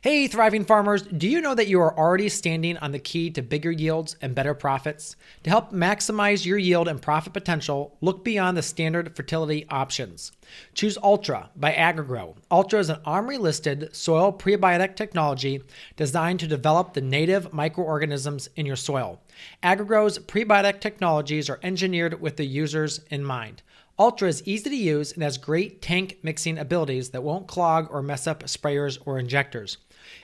Hey, 0.00 0.28
thriving 0.28 0.64
farmers, 0.64 1.02
do 1.02 1.28
you 1.28 1.40
know 1.40 1.56
that 1.56 1.66
you 1.66 1.80
are 1.80 1.98
already 1.98 2.28
standing 2.28 2.76
on 2.76 2.92
the 2.92 3.00
key 3.00 3.30
to 3.30 3.42
bigger 3.42 3.72
yields 3.72 4.14
and 4.22 4.34
better 4.34 4.54
profits? 4.54 5.16
To 5.42 5.50
help 5.50 5.72
maximize 5.72 6.46
your 6.46 6.56
yield 6.56 6.86
and 6.86 7.02
profit 7.02 7.32
potential, 7.32 7.96
look 8.00 8.24
beyond 8.24 8.56
the 8.56 8.62
standard 8.62 9.16
fertility 9.16 9.66
options. 9.70 10.30
Choose 10.72 10.98
Ultra 11.02 11.50
by 11.56 11.72
Agrigro. 11.72 12.36
Ultra 12.48 12.78
is 12.78 12.90
an 12.90 13.00
OMRI 13.06 13.40
listed 13.40 13.94
soil 13.94 14.32
prebiotic 14.32 14.94
technology 14.94 15.62
designed 15.96 16.38
to 16.40 16.46
develop 16.46 16.94
the 16.94 17.00
native 17.00 17.52
microorganisms 17.52 18.48
in 18.54 18.66
your 18.66 18.76
soil. 18.76 19.20
Agrigro's 19.64 20.20
prebiotic 20.20 20.80
technologies 20.80 21.50
are 21.50 21.58
engineered 21.64 22.20
with 22.20 22.36
the 22.36 22.46
users 22.46 23.00
in 23.10 23.24
mind. 23.24 23.62
Ultra 23.98 24.28
is 24.28 24.46
easy 24.46 24.70
to 24.70 24.76
use 24.76 25.12
and 25.12 25.24
has 25.24 25.38
great 25.38 25.82
tank 25.82 26.18
mixing 26.22 26.56
abilities 26.56 27.10
that 27.10 27.24
won't 27.24 27.48
clog 27.48 27.88
or 27.90 28.00
mess 28.00 28.28
up 28.28 28.44
sprayers 28.44 28.98
or 29.04 29.18
injectors. 29.18 29.78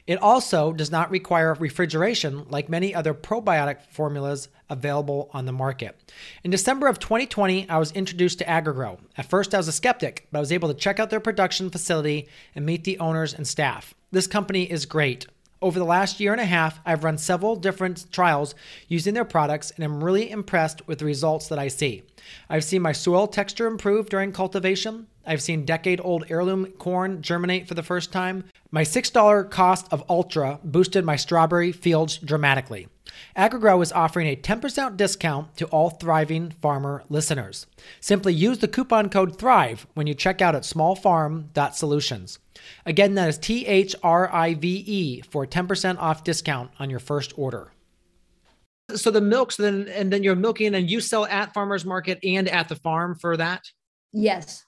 It 0.07 0.23
also 0.23 0.73
does 0.73 0.91
not 0.91 1.11
require 1.11 1.55
refrigeration 1.55 2.47
like 2.49 2.69
many 2.69 2.95
other 2.95 3.13
probiotic 3.13 3.83
formulas 3.91 4.49
available 4.71 5.29
on 5.33 5.45
the 5.45 5.53
market. 5.53 5.99
In 6.45 6.51
December 6.51 6.87
of 6.87 6.99
2020, 6.99 7.69
I 7.69 7.79
was 7.79 7.91
introduced 7.93 8.39
to 8.39 8.45
Agrigro. 8.45 8.99
At 9.19 9.29
first, 9.29 9.55
I 9.55 9.59
was 9.59 9.69
a 9.69 9.73
skeptic, 9.73 10.29
but 10.31 10.39
I 10.39 10.41
was 10.41 10.53
able 10.53 10.69
to 10.69 10.75
check 10.75 11.01
out 11.01 11.11
their 11.11 11.21
production 11.21 11.69
facility 11.69 12.29
and 12.55 12.65
meet 12.65 12.85
the 12.85 12.99
owners 12.99 13.35
and 13.35 13.47
staff. 13.47 13.93
This 14.13 14.27
company 14.27 14.71
is 14.71 14.87
great. 14.87 15.27
Over 15.64 15.79
the 15.79 15.87
last 15.87 16.20
year 16.20 16.33
and 16.33 16.42
a 16.42 16.44
half, 16.44 16.79
I've 16.85 17.05
run 17.05 17.16
several 17.16 17.57
different 17.57 18.12
trials 18.12 18.55
using 18.87 19.14
their 19.14 19.24
products 19.24 19.70
and 19.70 19.83
I'm 19.83 20.05
really 20.05 20.31
impressed 20.31 20.87
with 20.87 20.98
the 20.98 21.07
results 21.07 21.48
that 21.48 21.59
I 21.59 21.68
see. 21.68 22.03
I've 22.50 22.64
seen 22.64 22.83
my 22.83 22.92
soil 22.92 23.27
texture 23.27 23.66
improve 23.66 24.11
during 24.11 24.31
cultivation. 24.31 25.07
I've 25.27 25.40
seen 25.40 25.64
decade 25.64 26.03
old 26.05 26.27
heirloom 26.29 26.66
corn 26.72 27.22
germinate 27.22 27.66
for 27.66 27.72
the 27.72 27.83
first 27.83 28.12
time. 28.12 28.44
My 28.70 28.83
$6 28.83 29.50
cost 29.50 29.87
of 29.90 30.05
Ultra 30.11 30.61
boosted 30.62 31.03
my 31.03 31.16
strawberry 31.16 31.72
fields 31.72 32.18
dramatically. 32.18 32.87
Agrigro 33.35 33.83
is 33.83 33.90
offering 33.90 34.27
a 34.27 34.37
10% 34.37 34.98
discount 34.98 35.57
to 35.57 35.64
all 35.68 35.88
thriving 35.88 36.50
farmer 36.61 37.05
listeners. 37.09 37.66
Simply 38.00 38.35
use 38.35 38.59
the 38.59 38.68
coupon 38.68 39.09
code 39.09 39.38
THRIVE 39.38 39.87
when 39.94 40.07
you 40.07 40.12
check 40.12 40.42
out 40.42 40.55
at 40.55 40.64
smallfarm.solutions. 40.64 42.38
Again, 42.87 43.14
that 43.14 43.29
is 43.29 43.38
T 43.38 43.67
H 43.67 43.95
R 44.03 44.33
I 44.33 44.55
V 44.55 44.85
E 44.87 45.21
for 45.23 45.47
10% 45.47 45.99
off 45.99 46.25
discount 46.25 46.71
on 46.79 46.90
your 46.90 47.01
first 47.01 47.33
order. 47.37 47.73
So 48.95 49.11
the 49.11 49.21
milks, 49.21 49.57
then 49.57 49.88
and 49.88 50.12
then 50.12 50.23
you're 50.23 50.37
milking, 50.37 50.75
and 50.75 50.90
you 50.90 51.01
sell 51.01 51.25
at 51.25 51.55
farmers 51.55 51.85
market 51.85 52.19
and 52.23 52.49
at 52.49 52.69
the 52.69 52.77
farm 52.77 53.14
for 53.14 53.37
that. 53.37 53.64
Yes. 54.12 54.64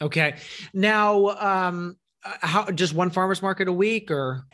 Okay. 0.00 0.36
Now, 0.72 1.28
um, 1.28 1.96
how 2.22 2.70
just 2.70 2.94
one 2.94 3.10
farmers 3.10 3.42
market 3.42 3.66
a 3.66 3.72
week, 3.72 4.10
or 4.10 4.46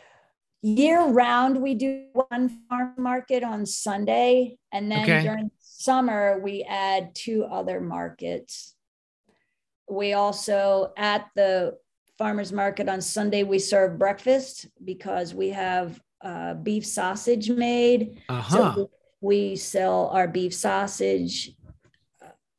year 0.63 1.05
round 1.05 1.61
we 1.61 1.75
do 1.75 2.07
one 2.13 2.63
farm 2.69 2.95
market 2.97 3.45
on 3.45 3.67
Sunday, 3.67 4.57
and 4.73 4.91
then 4.91 5.03
okay. 5.03 5.23
during 5.23 5.51
summer 5.59 6.41
we 6.43 6.63
add 6.63 7.15
two 7.15 7.45
other 7.45 7.81
markets. 7.81 8.75
We 9.91 10.15
also 10.15 10.93
at 10.97 11.29
the 11.35 11.77
farmers 12.23 12.53
market 12.53 12.89
on 12.89 13.01
Sunday 13.01 13.43
we 13.43 13.59
serve 13.59 13.99
breakfast 13.99 14.69
because 14.85 15.35
we 15.35 15.49
have 15.49 16.01
uh, 16.25 16.55
beef 16.55 16.87
sausage 16.87 17.51
made. 17.51 18.23
Uh-huh. 18.29 18.75
So 18.77 18.91
we 19.21 19.57
sell 19.57 20.07
our 20.07 20.29
beef 20.29 20.55
sausage, 20.55 21.51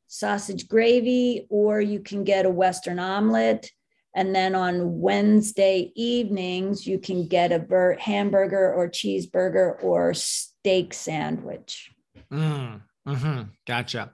sausage 0.06 0.68
gravy, 0.68 1.46
or 1.48 1.80
you 1.80 2.00
can 2.00 2.24
get 2.24 2.44
a 2.44 2.50
Western 2.50 2.98
omelet. 2.98 3.70
And 4.14 4.34
then 4.34 4.54
on 4.54 5.00
Wednesday 5.00 5.92
evenings, 5.96 6.86
you 6.86 6.98
can 6.98 7.26
get 7.26 7.50
a 7.50 7.58
bur- 7.58 7.96
hamburger 7.98 8.74
or 8.74 8.90
cheeseburger 8.90 9.82
or 9.82 10.12
steak 10.12 10.92
sandwich. 10.92 11.90
Mm, 12.30 12.82
hmm 13.06 13.40
Gotcha. 13.66 14.12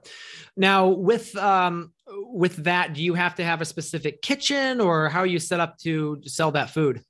Now, 0.56 0.86
with 0.86 1.36
um, 1.36 1.92
with 2.32 2.64
that, 2.64 2.94
do 2.94 3.02
you 3.02 3.14
have 3.14 3.34
to 3.36 3.44
have 3.44 3.60
a 3.60 3.64
specific 3.64 4.22
kitchen, 4.22 4.80
or 4.80 5.08
how 5.08 5.20
are 5.20 5.26
you 5.26 5.38
set 5.38 5.60
up 5.60 5.78
to 5.78 6.20
sell 6.24 6.52
that 6.52 6.70
food? 6.70 7.02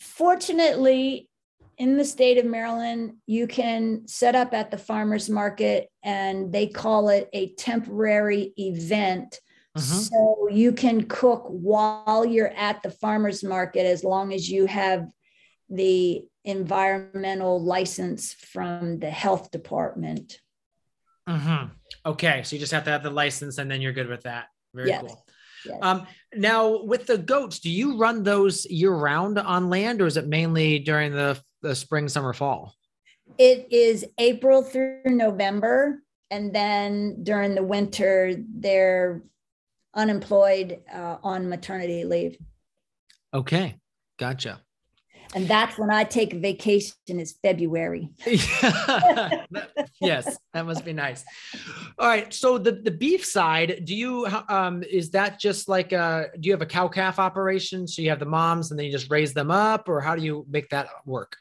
Fortunately, 0.00 1.28
in 1.78 1.96
the 1.96 2.04
state 2.04 2.38
of 2.38 2.44
Maryland, 2.44 3.14
you 3.26 3.46
can 3.46 4.06
set 4.06 4.34
up 4.34 4.54
at 4.54 4.70
the 4.70 4.78
farmers 4.78 5.28
market 5.28 5.90
and 6.02 6.52
they 6.52 6.66
call 6.66 7.08
it 7.08 7.28
a 7.32 7.52
temporary 7.54 8.52
event. 8.56 9.40
Mm-hmm. 9.76 9.98
So 9.98 10.48
you 10.50 10.72
can 10.72 11.04
cook 11.04 11.46
while 11.48 12.24
you're 12.24 12.54
at 12.54 12.82
the 12.82 12.90
farmers 12.90 13.42
market 13.42 13.86
as 13.86 14.04
long 14.04 14.32
as 14.32 14.48
you 14.48 14.66
have 14.66 15.08
the 15.68 16.22
environmental 16.44 17.62
license 17.62 18.34
from 18.34 19.00
the 19.00 19.10
health 19.10 19.50
department. 19.50 20.38
Mm-hmm. 21.28 21.72
Okay. 22.06 22.42
So 22.44 22.54
you 22.54 22.60
just 22.60 22.72
have 22.72 22.84
to 22.84 22.90
have 22.90 23.02
the 23.02 23.10
license 23.10 23.58
and 23.58 23.68
then 23.68 23.80
you're 23.80 23.92
good 23.92 24.08
with 24.08 24.22
that. 24.24 24.46
Very 24.74 24.88
yes. 24.88 25.00
cool. 25.00 25.26
Yes. 25.66 25.78
Um, 25.80 26.06
now, 26.34 26.82
with 26.82 27.06
the 27.06 27.16
goats, 27.16 27.60
do 27.60 27.70
you 27.70 27.96
run 27.96 28.22
those 28.22 28.66
year 28.66 28.92
round 28.92 29.38
on 29.38 29.70
land 29.70 30.02
or 30.02 30.06
is 30.06 30.16
it 30.16 30.26
mainly 30.26 30.78
during 30.78 31.12
the 31.12 31.40
the 31.62 31.74
spring, 31.74 32.08
summer, 32.08 32.34
fall? 32.34 32.74
It 33.38 33.72
is 33.72 34.04
April 34.18 34.62
through 34.62 35.00
November. 35.06 36.02
And 36.30 36.54
then 36.54 37.22
during 37.22 37.54
the 37.54 37.62
winter, 37.62 38.34
they're 38.54 39.22
unemployed 39.94 40.80
uh, 40.92 41.16
on 41.22 41.48
maternity 41.48 42.04
leave. 42.04 42.36
Okay. 43.32 43.76
Gotcha. 44.18 44.60
And 45.34 45.48
that's 45.48 45.76
when 45.78 45.90
I 45.90 46.04
take 46.04 46.32
a 46.32 46.38
vacation 46.38 46.94
is 47.08 47.34
February. 47.42 48.08
yes, 50.00 50.38
that 50.52 50.64
must 50.64 50.84
be 50.84 50.92
nice. 50.92 51.24
All 51.98 52.06
right. 52.06 52.32
So 52.32 52.56
the, 52.56 52.72
the 52.72 52.92
beef 52.92 53.24
side, 53.24 53.82
do 53.84 53.96
you, 53.96 54.26
um, 54.48 54.84
is 54.84 55.10
that 55.10 55.40
just 55.40 55.68
like, 55.68 55.92
a, 55.92 56.28
do 56.38 56.46
you 56.46 56.52
have 56.52 56.62
a 56.62 56.66
cow 56.66 56.86
calf 56.86 57.18
operation? 57.18 57.88
So 57.88 58.00
you 58.00 58.10
have 58.10 58.20
the 58.20 58.26
moms 58.26 58.70
and 58.70 58.78
then 58.78 58.86
you 58.86 58.92
just 58.92 59.10
raise 59.10 59.34
them 59.34 59.50
up 59.50 59.88
or 59.88 60.00
how 60.00 60.14
do 60.14 60.22
you 60.22 60.46
make 60.48 60.70
that 60.70 60.88
work? 61.04 61.36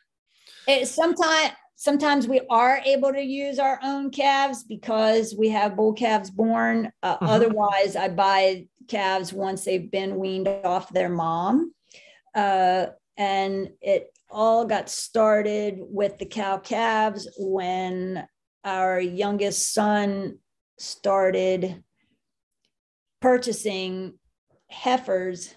It, 0.68 0.88
sometimes 0.88 1.52
sometimes 1.76 2.28
we 2.28 2.40
are 2.50 2.82
able 2.86 3.12
to 3.12 3.22
use 3.22 3.60
our 3.60 3.78
own 3.84 4.10
calves 4.10 4.64
because 4.64 5.36
we 5.38 5.50
have 5.50 5.76
bull 5.76 5.92
calves 5.94 6.32
born. 6.32 6.92
Uh, 7.04 7.16
mm-hmm. 7.16 7.26
Otherwise, 7.26 7.96
I 7.98 8.08
buy 8.08 8.68
calves 8.88 9.34
once 9.34 9.66
they've 9.66 9.92
been 9.92 10.18
weaned 10.18 10.48
off 10.48 10.94
their 10.94 11.10
mom. 11.10 11.74
Uh, 12.34 12.88
and 13.18 13.70
it 13.82 14.12
all 14.30 14.66
got 14.66 14.90
started 14.90 15.78
with 15.80 16.18
the 16.18 16.26
cow 16.26 16.58
calves 16.58 17.28
when 17.38 18.26
our 18.64 19.00
youngest 19.00 19.74
son 19.74 20.40
started 20.80 21.84
purchasing 23.22 24.18
heifers 24.70 25.54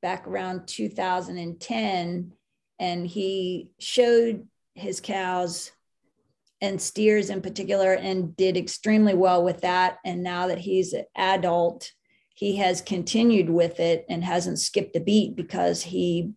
back 0.00 0.26
around 0.26 0.66
2010 0.66 2.32
and 2.78 3.06
he 3.06 3.70
showed 3.78 4.46
his 4.74 5.00
cows 5.00 5.72
and 6.60 6.80
steers 6.80 7.28
in 7.28 7.42
particular 7.42 7.92
and 7.92 8.34
did 8.36 8.56
extremely 8.56 9.14
well 9.14 9.44
with 9.44 9.60
that. 9.60 9.98
And 10.04 10.22
now 10.22 10.46
that 10.46 10.58
he's 10.58 10.92
an 10.94 11.04
adult 11.14 11.90
he 12.36 12.56
has 12.56 12.82
continued 12.82 13.48
with 13.48 13.80
it 13.80 14.04
and 14.10 14.22
hasn't 14.22 14.58
skipped 14.58 14.94
a 14.94 15.00
beat 15.00 15.34
because 15.36 15.82
he 15.82 16.32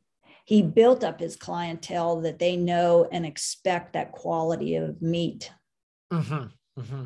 he 0.50 0.64
built 0.64 1.04
up 1.04 1.20
his 1.20 1.36
clientele 1.36 2.22
that 2.22 2.40
they 2.40 2.58
know 2.58 3.08
and 3.12 3.24
expect 3.24 3.94
that 3.94 4.12
quality 4.12 4.76
of 4.76 5.00
meat 5.00 5.52
mm-hmm. 6.12 6.46
Mm-hmm. 6.82 7.04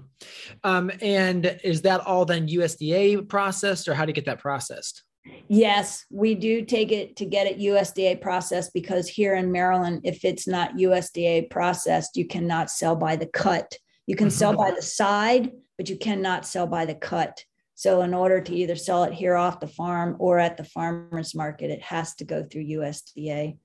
Um, 0.64 0.92
and 1.02 1.60
is 1.62 1.82
that 1.82 2.00
all 2.02 2.24
then 2.24 2.48
usda 2.48 3.28
processed 3.28 3.90
or 3.90 3.96
how 3.96 4.06
do 4.06 4.12
you 4.12 4.16
get 4.16 4.26
that 4.26 4.40
processed 4.40 5.04
Yes, 5.48 6.06
we 6.10 6.36
do 6.36 6.66
take 6.66 6.92
it 6.92 7.16
to 7.18 7.26
get 7.26 7.48
it 7.48 7.60
USDA 7.60 8.20
processed 8.20 8.74
because 8.74 9.08
here 9.08 9.36
in 9.36 9.54
Maryland, 9.54 10.02
if 10.04 10.26
it's 10.26 10.48
not 10.48 10.76
USDA 10.76 11.50
processed, 11.50 12.18
you 12.18 12.28
cannot 12.28 12.70
sell 12.70 12.96
by 12.96 13.16
the 13.16 13.28
cut. 13.28 13.78
You 14.06 14.18
can 14.18 14.30
sell 14.30 14.54
by 14.54 14.72
the 14.72 14.82
side, 14.82 15.52
but 15.78 15.90
you 15.90 15.98
cannot 15.98 16.46
sell 16.46 16.68
by 16.68 16.86
the 16.86 16.96
cut. 16.96 17.46
So, 17.84 18.02
in 18.02 18.14
order 18.14 18.40
to 18.40 18.56
either 18.56 18.78
sell 18.78 19.04
it 19.04 19.12
here 19.12 19.36
off 19.36 19.60
the 19.60 19.68
farm 19.68 20.16
or 20.18 20.40
at 20.40 20.56
the 20.56 20.64
farmers 20.64 21.36
market, 21.36 21.70
it 21.70 21.82
has 21.82 22.16
to 22.16 22.24
go 22.24 22.42
through 22.42 22.64
USDA. 22.64 23.58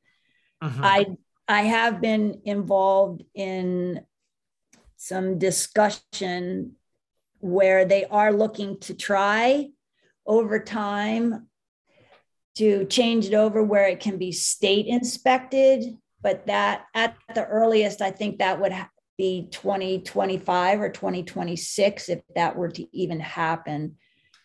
Uh-huh. 0.60 0.80
I 0.82 1.06
I 1.46 1.62
have 1.62 2.00
been 2.00 2.40
involved 2.44 3.22
in 3.32 4.00
some 4.96 5.38
discussion 5.38 6.72
where 7.38 7.84
they 7.84 8.06
are 8.06 8.32
looking 8.32 8.80
to 8.80 8.94
try 8.94 9.68
over 10.26 10.58
time 10.58 11.46
to 12.56 12.86
change 12.86 13.26
it 13.26 13.34
over 13.34 13.62
where 13.62 13.86
it 13.86 14.00
can 14.00 14.18
be 14.18 14.32
state 14.32 14.86
inspected. 14.86 15.96
But 16.20 16.48
that 16.48 16.86
at 16.92 17.14
the 17.36 17.46
earliest, 17.46 18.02
I 18.02 18.10
think 18.10 18.38
that 18.38 18.60
would 18.60 18.74
be 19.16 19.46
2025 19.52 20.80
or 20.80 20.88
2026 20.88 22.08
if 22.08 22.20
that 22.34 22.56
were 22.56 22.70
to 22.70 22.84
even 22.92 23.20
happen 23.20 23.94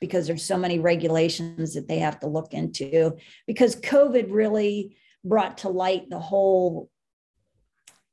because 0.03 0.27
there's 0.27 0.43
so 0.43 0.57
many 0.57 0.79
regulations 0.79 1.75
that 1.75 1.87
they 1.87 1.99
have 1.99 2.19
to 2.19 2.27
look 2.27 2.53
into 2.53 3.15
because 3.47 3.77
covid 3.77 4.27
really 4.29 4.97
brought 5.23 5.59
to 5.59 5.69
light 5.69 6.09
the 6.09 6.19
hole 6.19 6.89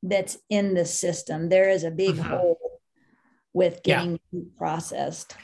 that's 0.03 0.39
in 0.49 0.75
the 0.75 0.85
system. 0.85 1.49
There 1.49 1.69
is 1.69 1.85
a 1.85 1.91
big 1.91 2.19
uh-huh. 2.19 2.37
hole 2.37 2.81
with 3.53 3.83
getting 3.83 4.21
yeah. 4.31 4.41
processed. 4.57 5.35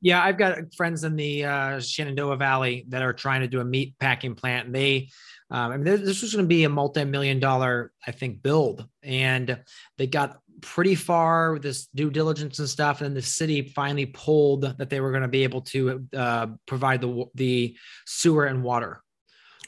Yeah, 0.00 0.22
I've 0.22 0.38
got 0.38 0.72
friends 0.76 1.02
in 1.02 1.16
the 1.16 1.44
uh, 1.44 1.80
Shenandoah 1.80 2.36
Valley 2.36 2.84
that 2.88 3.02
are 3.02 3.12
trying 3.12 3.40
to 3.40 3.48
do 3.48 3.60
a 3.60 3.64
meat 3.64 3.96
packing 3.98 4.36
plant, 4.36 4.66
and 4.66 4.74
they, 4.74 5.08
um, 5.50 5.72
I 5.72 5.76
mean, 5.76 5.84
this 5.84 6.22
was 6.22 6.32
going 6.32 6.44
to 6.44 6.48
be 6.48 6.64
a 6.64 6.68
multi-million 6.68 7.40
dollar, 7.40 7.92
I 8.06 8.12
think, 8.12 8.42
build, 8.42 8.86
and 9.02 9.58
they 9.98 10.06
got 10.06 10.38
pretty 10.60 10.94
far 10.94 11.52
with 11.52 11.62
this 11.62 11.86
due 11.94 12.10
diligence 12.10 12.58
and 12.58 12.68
stuff, 12.68 13.00
and 13.00 13.16
the 13.16 13.22
city 13.22 13.62
finally 13.62 14.06
pulled 14.06 14.62
that 14.78 14.90
they 14.90 15.00
were 15.00 15.10
going 15.10 15.22
to 15.22 15.28
be 15.28 15.44
able 15.44 15.62
to 15.62 16.06
uh, 16.16 16.46
provide 16.66 17.00
the 17.00 17.24
the 17.34 17.76
sewer 18.06 18.46
and 18.46 18.62
water. 18.62 19.02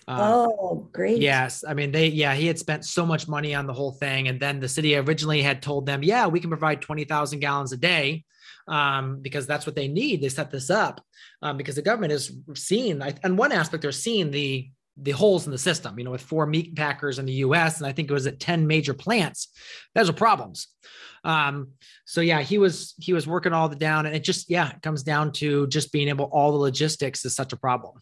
Um, 0.09 0.21
oh, 0.21 0.89
great. 0.91 1.21
Yes. 1.21 1.65
I 1.69 1.75
mean, 1.75 1.93
they, 1.93 2.09
yeah, 2.09 2.33
he 2.33 2.47
had 2.47 2.59
spent 2.59 2.87
so 2.87 3.05
much 3.05 3.29
money 3.29 3.55
on 3.55 3.67
the 3.67 3.75
whole 3.75 3.93
thing. 3.93 4.29
And 4.29 4.41
then 4.41 4.59
the 4.59 4.69
city 4.69 4.97
originally 4.97 5.43
had 5.43 5.61
told 5.61 5.85
them, 5.85 6.03
yeah, 6.03 6.27
we 6.27 6.41
can 6.41 6.49
provide 6.49 6.81
20,000 6.81 7.41
gallons 7.41 7.73
a 7.73 7.77
day 7.77 8.25
um, 8.67 9.21
because 9.21 9.47
that's 9.47 9.67
what 9.67 9.77
they 9.77 9.87
need. 9.87 10.23
They 10.23 10.31
set 10.31 10.51
this 10.51 10.71
up 10.71 11.03
um, 11.43 11.59
because 11.59 11.75
the 11.75 11.83
government 11.83 12.15
is 12.15 12.33
seeing, 12.55 13.03
and 13.03 13.37
one 13.37 13.53
aspect, 13.53 13.83
they're 13.83 13.93
seeing 13.93 14.31
the, 14.31 14.71
the 15.01 15.13
holes 15.13 15.47
in 15.47 15.53
the 15.53 15.59
system, 15.59 15.99
you 15.99 16.05
know, 16.05 16.11
with 16.11 16.23
four 16.23 16.47
meat 16.47 16.75
packers 16.75 17.19
in 17.19 17.27
the 17.27 17.33
US, 17.45 17.79
and 17.79 17.87
I 17.87 17.93
think 17.93 18.11
it 18.11 18.15
was 18.15 18.27
at 18.27 18.41
10 18.41 18.67
major 18.67 18.95
plants. 18.95 19.49
Those 19.95 20.09
are 20.11 20.15
problems. 20.15 20.69
Um, 21.25 21.69
so 22.05 22.21
yeah, 22.21 22.41
he 22.41 22.59
was 22.59 22.95
he 22.99 23.13
was 23.13 23.27
working 23.27 23.53
all 23.53 23.69
the 23.69 23.77
down, 23.77 24.07
and 24.07 24.15
it 24.15 24.25
just 24.25 24.51
yeah, 24.51 24.71
it 24.71 24.83
comes 24.83 25.03
down 25.03 25.33
to 25.33 25.67
just 25.67 25.93
being 25.93 26.09
able 26.09 26.27
all 26.27 26.53
the 26.53 26.59
logistics 26.59 27.25
is 27.25 27.35
such 27.35 27.53
a 27.53 27.57
problem. 27.57 28.01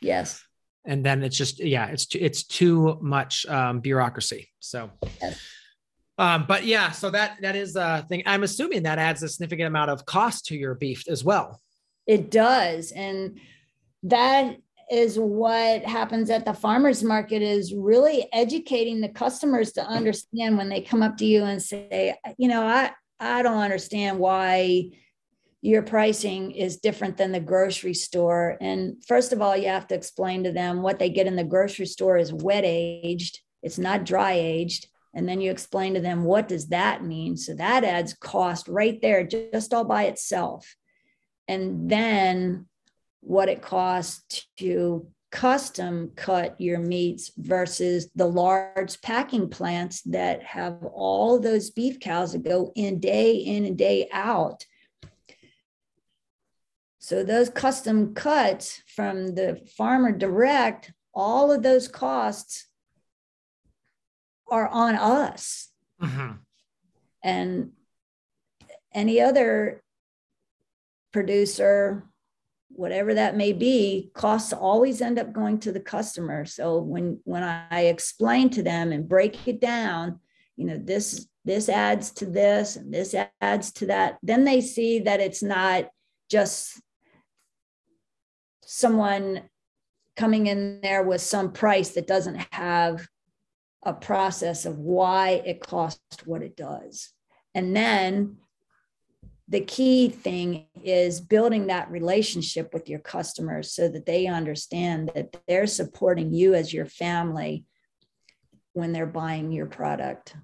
Yes 0.00 0.42
and 0.84 1.04
then 1.04 1.22
it's 1.22 1.36
just 1.36 1.60
yeah 1.60 1.86
it's 1.86 2.06
too, 2.06 2.18
it's 2.20 2.44
too 2.44 2.98
much 3.00 3.46
um, 3.46 3.80
bureaucracy 3.80 4.50
so 4.60 4.90
um, 6.18 6.44
but 6.46 6.64
yeah 6.64 6.90
so 6.90 7.10
that 7.10 7.38
that 7.40 7.56
is 7.56 7.76
a 7.76 8.04
thing 8.08 8.22
i'm 8.26 8.42
assuming 8.42 8.82
that 8.82 8.98
adds 8.98 9.22
a 9.22 9.28
significant 9.28 9.66
amount 9.66 9.90
of 9.90 10.04
cost 10.06 10.46
to 10.46 10.56
your 10.56 10.74
beef 10.74 11.04
as 11.08 11.24
well 11.24 11.60
it 12.06 12.30
does 12.30 12.92
and 12.92 13.38
that 14.02 14.56
is 14.90 15.18
what 15.18 15.82
happens 15.84 16.30
at 16.30 16.44
the 16.44 16.52
farmers 16.52 17.02
market 17.02 17.42
is 17.42 17.74
really 17.74 18.28
educating 18.32 19.00
the 19.00 19.08
customers 19.08 19.72
to 19.72 19.84
understand 19.84 20.56
when 20.56 20.68
they 20.68 20.80
come 20.80 21.02
up 21.02 21.16
to 21.16 21.24
you 21.24 21.44
and 21.44 21.62
say 21.62 22.14
you 22.38 22.48
know 22.48 22.62
i 22.66 22.90
i 23.20 23.42
don't 23.42 23.58
understand 23.58 24.18
why 24.18 24.90
your 25.64 25.80
pricing 25.80 26.50
is 26.50 26.76
different 26.76 27.16
than 27.16 27.32
the 27.32 27.40
grocery 27.40 27.94
store. 27.94 28.58
And 28.60 29.02
first 29.06 29.32
of 29.32 29.40
all, 29.40 29.56
you 29.56 29.68
have 29.68 29.86
to 29.86 29.94
explain 29.94 30.44
to 30.44 30.52
them 30.52 30.82
what 30.82 30.98
they 30.98 31.08
get 31.08 31.26
in 31.26 31.36
the 31.36 31.42
grocery 31.42 31.86
store 31.86 32.18
is 32.18 32.34
wet 32.34 32.64
aged, 32.66 33.40
it's 33.62 33.78
not 33.78 34.04
dry 34.04 34.32
aged. 34.32 34.88
And 35.14 35.26
then 35.26 35.40
you 35.40 35.50
explain 35.50 35.94
to 35.94 36.00
them 36.00 36.24
what 36.24 36.48
does 36.48 36.68
that 36.68 37.02
mean? 37.02 37.38
So 37.38 37.54
that 37.54 37.82
adds 37.82 38.12
cost 38.12 38.68
right 38.68 39.00
there, 39.00 39.24
just 39.24 39.72
all 39.72 39.84
by 39.84 40.04
itself. 40.04 40.76
And 41.48 41.88
then 41.88 42.66
what 43.24 43.48
it 43.48 43.62
costs 43.62 44.46
to 44.58 45.06
custom 45.30 46.12
cut 46.14 46.60
your 46.60 46.78
meats 46.78 47.32
versus 47.36 48.08
the 48.14 48.26
large 48.26 49.00
packing 49.02 49.48
plants 49.48 50.02
that 50.02 50.42
have 50.44 50.78
all 50.84 51.40
those 51.40 51.70
beef 51.70 51.98
cows 51.98 52.32
that 52.32 52.44
go 52.44 52.70
in 52.76 53.00
day 53.00 53.34
in 53.34 53.64
and 53.64 53.76
day 53.76 54.08
out 54.12 54.64
so 57.04 57.22
those 57.22 57.50
custom 57.50 58.14
cuts 58.14 58.80
from 58.86 59.34
the 59.34 59.60
farmer 59.76 60.10
direct, 60.10 60.90
all 61.12 61.52
of 61.52 61.62
those 61.62 61.86
costs 61.86 62.66
are 64.50 64.66
on 64.66 64.94
us. 64.94 65.68
Mm-hmm. 66.00 66.36
And 67.22 67.72
any 68.94 69.20
other 69.20 69.82
producer, 71.12 72.04
whatever 72.76 73.14
that 73.14 73.36
may 73.36 73.52
be, 73.52 74.10
costs 74.14 74.52
always 74.52 75.00
end 75.00 75.18
up 75.18 75.32
going 75.32 75.58
to 75.60 75.72
the 75.72 75.80
customer. 75.80 76.44
So 76.44 76.78
when 76.78 77.20
when 77.24 77.42
I 77.42 77.82
explain 77.82 78.50
to 78.50 78.62
them 78.62 78.92
and 78.92 79.08
break 79.08 79.46
it 79.46 79.60
down, 79.60 80.20
you 80.56 80.66
know, 80.66 80.78
this 80.78 81.26
this 81.44 81.68
adds 81.68 82.10
to 82.12 82.26
this 82.26 82.76
and 82.76 82.92
this 82.92 83.14
adds 83.40 83.72
to 83.72 83.86
that, 83.86 84.18
then 84.22 84.44
they 84.44 84.60
see 84.60 85.00
that 85.00 85.20
it's 85.20 85.42
not 85.42 85.88
just 86.30 86.80
someone 88.64 89.42
coming 90.16 90.46
in 90.46 90.80
there 90.80 91.02
with 91.02 91.20
some 91.20 91.52
price 91.52 91.90
that 91.90 92.06
doesn't 92.06 92.46
have 92.52 93.06
a 93.82 93.92
process 93.92 94.64
of 94.64 94.78
why 94.78 95.42
it 95.44 95.60
costs 95.60 96.24
what 96.24 96.42
it 96.42 96.56
does. 96.56 97.10
And 97.54 97.76
then 97.76 98.38
the 99.48 99.60
key 99.60 100.08
thing 100.08 100.66
is 100.82 101.20
building 101.20 101.66
that 101.66 101.90
relationship 101.90 102.72
with 102.72 102.88
your 102.88 103.00
customers 103.00 103.72
so 103.72 103.88
that 103.88 104.06
they 104.06 104.26
understand 104.26 105.10
that 105.14 105.36
they're 105.46 105.66
supporting 105.66 106.32
you 106.32 106.54
as 106.54 106.72
your 106.72 106.86
family 106.86 107.64
when 108.72 108.92
they're 108.92 109.06
buying 109.06 109.52
your 109.52 109.66
product. 109.66 110.34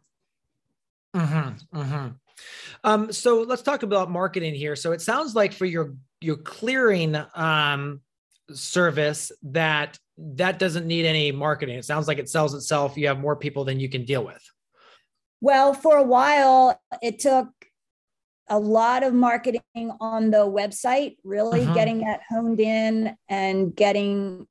Mm-hmm, 1.16 1.78
mm-hmm. 1.78 2.08
Um, 2.84 3.12
so 3.12 3.42
let's 3.42 3.62
talk 3.62 3.82
about 3.82 4.10
marketing 4.10 4.54
here. 4.54 4.76
So 4.76 4.92
it 4.92 5.00
sounds 5.00 5.34
like 5.34 5.52
for 5.52 5.66
your 5.66 5.94
your 6.20 6.36
clearing 6.36 7.16
um, 7.34 8.00
service 8.52 9.32
that 9.42 9.98
that 10.18 10.58
doesn't 10.58 10.86
need 10.86 11.06
any 11.06 11.32
marketing. 11.32 11.76
It 11.76 11.84
sounds 11.84 12.06
like 12.06 12.18
it 12.18 12.28
sells 12.28 12.54
itself. 12.54 12.96
You 12.96 13.08
have 13.08 13.18
more 13.18 13.36
people 13.36 13.64
than 13.64 13.80
you 13.80 13.88
can 13.88 14.04
deal 14.04 14.24
with. 14.24 14.42
Well, 15.40 15.72
for 15.72 15.96
a 15.96 16.02
while, 16.02 16.78
it 17.02 17.18
took 17.18 17.48
a 18.50 18.58
lot 18.58 19.02
of 19.02 19.14
marketing 19.14 19.62
on 20.00 20.30
the 20.30 20.38
website, 20.38 21.16
really 21.24 21.62
uh-huh. 21.62 21.74
getting 21.74 22.00
that 22.00 22.20
honed 22.28 22.60
in 22.60 23.16
and 23.28 23.74
getting 23.74 24.46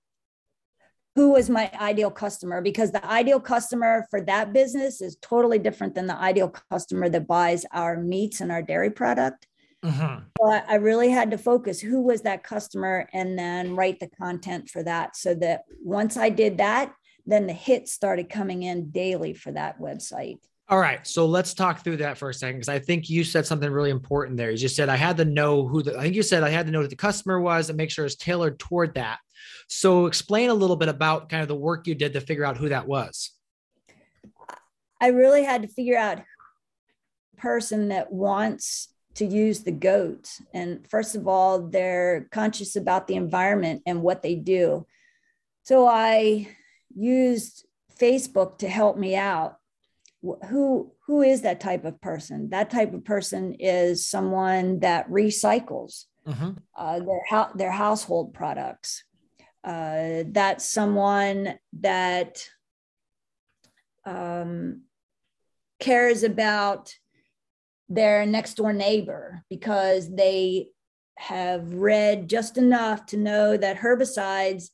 who 1.15 1.31
was 1.31 1.49
my 1.49 1.69
ideal 1.79 2.09
customer 2.09 2.61
because 2.61 2.91
the 2.91 3.05
ideal 3.05 3.41
customer 3.41 4.07
for 4.09 4.21
that 4.21 4.53
business 4.53 5.01
is 5.01 5.17
totally 5.21 5.59
different 5.59 5.93
than 5.93 6.07
the 6.07 6.15
ideal 6.15 6.53
customer 6.71 7.09
that 7.09 7.27
buys 7.27 7.65
our 7.73 8.01
meats 8.01 8.39
and 8.39 8.51
our 8.51 8.61
dairy 8.61 8.89
product. 8.89 9.45
Mm-hmm. 9.83 10.23
But 10.35 10.65
I 10.69 10.75
really 10.75 11.09
had 11.09 11.31
to 11.31 11.37
focus 11.37 11.81
who 11.81 12.01
was 12.01 12.21
that 12.21 12.43
customer 12.43 13.09
and 13.11 13.37
then 13.37 13.75
write 13.75 13.99
the 13.99 14.07
content 14.07 14.69
for 14.69 14.81
that 14.83 15.17
so 15.17 15.33
that 15.35 15.63
once 15.83 16.15
I 16.15 16.29
did 16.29 16.57
that, 16.59 16.93
then 17.25 17.47
the 17.47 17.53
hits 17.53 17.91
started 17.91 18.29
coming 18.29 18.63
in 18.63 18.89
daily 18.91 19.33
for 19.33 19.51
that 19.51 19.79
website. 19.79 20.39
All 20.69 20.77
right. 20.79 21.05
So 21.07 21.25
let's 21.25 21.55
talk 21.55 21.83
through 21.83 21.97
that 21.97 22.17
for 22.17 22.29
a 22.29 22.33
second 22.33 22.57
because 22.57 22.69
I 22.69 22.77
think 22.77 23.09
you 23.09 23.23
said 23.23 23.47
something 23.47 23.71
really 23.71 23.89
important 23.89 24.37
there. 24.37 24.51
You 24.51 24.57
just 24.57 24.75
said 24.75 24.87
I 24.87 24.97
had 24.97 25.17
to 25.17 25.25
know 25.25 25.67
who 25.67 25.81
the 25.81 25.97
I 25.97 26.03
think 26.03 26.15
you 26.15 26.21
said 26.21 26.43
I 26.43 26.49
had 26.49 26.67
to 26.67 26.71
know 26.71 26.81
who 26.81 26.87
the 26.87 26.95
customer 26.95 27.39
was 27.39 27.69
and 27.69 27.77
make 27.77 27.89
sure 27.89 28.05
it's 28.05 28.15
tailored 28.15 28.59
toward 28.59 28.93
that. 28.93 29.17
So 29.67 30.05
explain 30.05 30.51
a 30.51 30.53
little 30.53 30.75
bit 30.75 30.89
about 30.89 31.29
kind 31.29 31.41
of 31.41 31.47
the 31.47 31.55
work 31.55 31.87
you 31.87 31.95
did 31.95 32.13
to 32.13 32.21
figure 32.21 32.45
out 32.45 32.57
who 32.57 32.69
that 32.69 32.87
was. 32.87 33.31
I 35.01 35.07
really 35.07 35.43
had 35.43 35.63
to 35.63 35.67
figure 35.67 35.97
out 35.97 36.21
person 37.37 37.87
that 37.87 38.11
wants 38.11 38.89
to 39.15 39.25
use 39.25 39.61
the 39.61 39.71
goat 39.71 40.29
And 40.53 40.87
first 40.89 41.15
of 41.15 41.27
all, 41.27 41.67
they're 41.67 42.27
conscious 42.31 42.75
about 42.75 43.07
the 43.07 43.15
environment 43.15 43.81
and 43.85 44.01
what 44.01 44.21
they 44.21 44.35
do. 44.35 44.85
So 45.63 45.87
I 45.87 46.47
used 46.95 47.65
Facebook 47.99 48.59
to 48.59 48.69
help 48.69 48.97
me 48.97 49.15
out. 49.15 49.58
Who 50.21 50.91
who 51.05 51.21
is 51.21 51.41
that 51.41 51.59
type 51.59 51.85
of 51.85 52.01
person? 52.01 52.49
That 52.49 52.69
type 52.69 52.93
of 52.93 53.05
person 53.05 53.55
is 53.59 54.05
someone 54.05 54.79
that 54.79 55.09
recycles 55.09 56.05
mm-hmm. 56.27 56.51
uh, 56.77 56.99
their 56.99 57.49
their 57.55 57.71
household 57.71 58.33
products. 58.33 59.03
Uh, 59.63 60.23
that's 60.27 60.69
someone 60.69 61.57
that 61.81 62.45
um, 64.05 64.83
cares 65.79 66.23
about 66.23 66.93
their 67.89 68.25
next 68.25 68.55
door 68.55 68.73
neighbor 68.73 69.43
because 69.49 70.13
they 70.13 70.67
have 71.17 71.73
read 71.73 72.29
just 72.29 72.57
enough 72.57 73.05
to 73.07 73.17
know 73.17 73.57
that 73.57 73.77
herbicides 73.77 74.69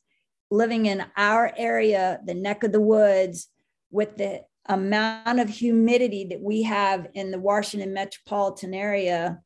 living 0.50 0.86
in 0.86 1.04
our 1.16 1.52
area, 1.56 2.20
the 2.24 2.34
neck 2.34 2.62
of 2.62 2.72
the 2.72 2.80
woods, 2.80 3.48
with 3.90 4.16
the 4.16 4.42
amount 4.68 5.40
of 5.40 5.48
humidity 5.48 6.24
that 6.26 6.40
we 6.40 6.62
have 6.62 7.08
in 7.14 7.30
the 7.30 7.38
Washington 7.38 7.92
metropolitan 7.92 8.74
area, 8.74 9.40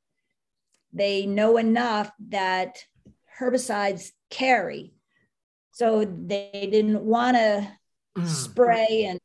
they 0.92 1.26
know 1.26 1.56
enough 1.56 2.10
that 2.28 2.78
herbicides 3.38 4.10
carry. 4.30 4.92
So 5.72 6.04
they 6.04 6.68
didn't 6.70 7.02
want 7.02 7.36
to 7.36 7.68
mm. 8.18 8.26
spray 8.26 9.06
and 9.08 9.18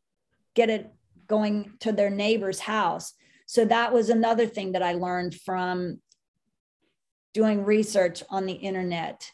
get 0.53 0.69
it 0.69 0.91
going 1.27 1.73
to 1.81 1.91
their 1.91 2.09
neighbor's 2.09 2.59
house. 2.59 3.13
So 3.45 3.65
that 3.65 3.93
was 3.93 4.09
another 4.09 4.45
thing 4.45 4.71
that 4.73 4.83
I 4.83 4.93
learned 4.93 5.35
from 5.35 6.01
doing 7.33 7.65
research 7.65 8.23
on 8.29 8.45
the 8.45 8.53
internet. 8.53 9.29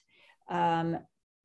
Um, 0.50 1.00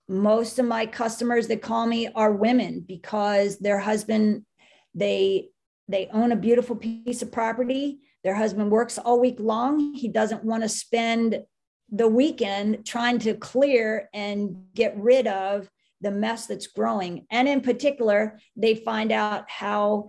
most 0.08 0.58
of 0.58 0.66
my 0.66 0.86
customers 0.86 1.48
that 1.48 1.62
call 1.62 1.86
me 1.86 2.08
are 2.14 2.32
women 2.32 2.84
because 2.86 3.58
their 3.58 3.78
husband 3.78 4.45
they 4.96 5.50
they 5.88 6.08
own 6.12 6.32
a 6.32 6.36
beautiful 6.36 6.74
piece 6.74 7.22
of 7.22 7.30
property. 7.30 8.00
Their 8.24 8.34
husband 8.34 8.72
works 8.72 8.98
all 8.98 9.20
week 9.20 9.36
long. 9.38 9.94
He 9.94 10.08
doesn't 10.08 10.42
want 10.42 10.64
to 10.64 10.68
spend 10.68 11.44
the 11.92 12.08
weekend 12.08 12.84
trying 12.84 13.20
to 13.20 13.34
clear 13.34 14.08
and 14.12 14.64
get 14.74 14.96
rid 14.96 15.28
of 15.28 15.70
the 16.00 16.10
mess 16.10 16.46
that's 16.46 16.66
growing. 16.66 17.26
And 17.30 17.46
in 17.46 17.60
particular 17.60 18.40
they 18.56 18.74
find 18.74 19.12
out 19.12 19.48
how 19.48 20.08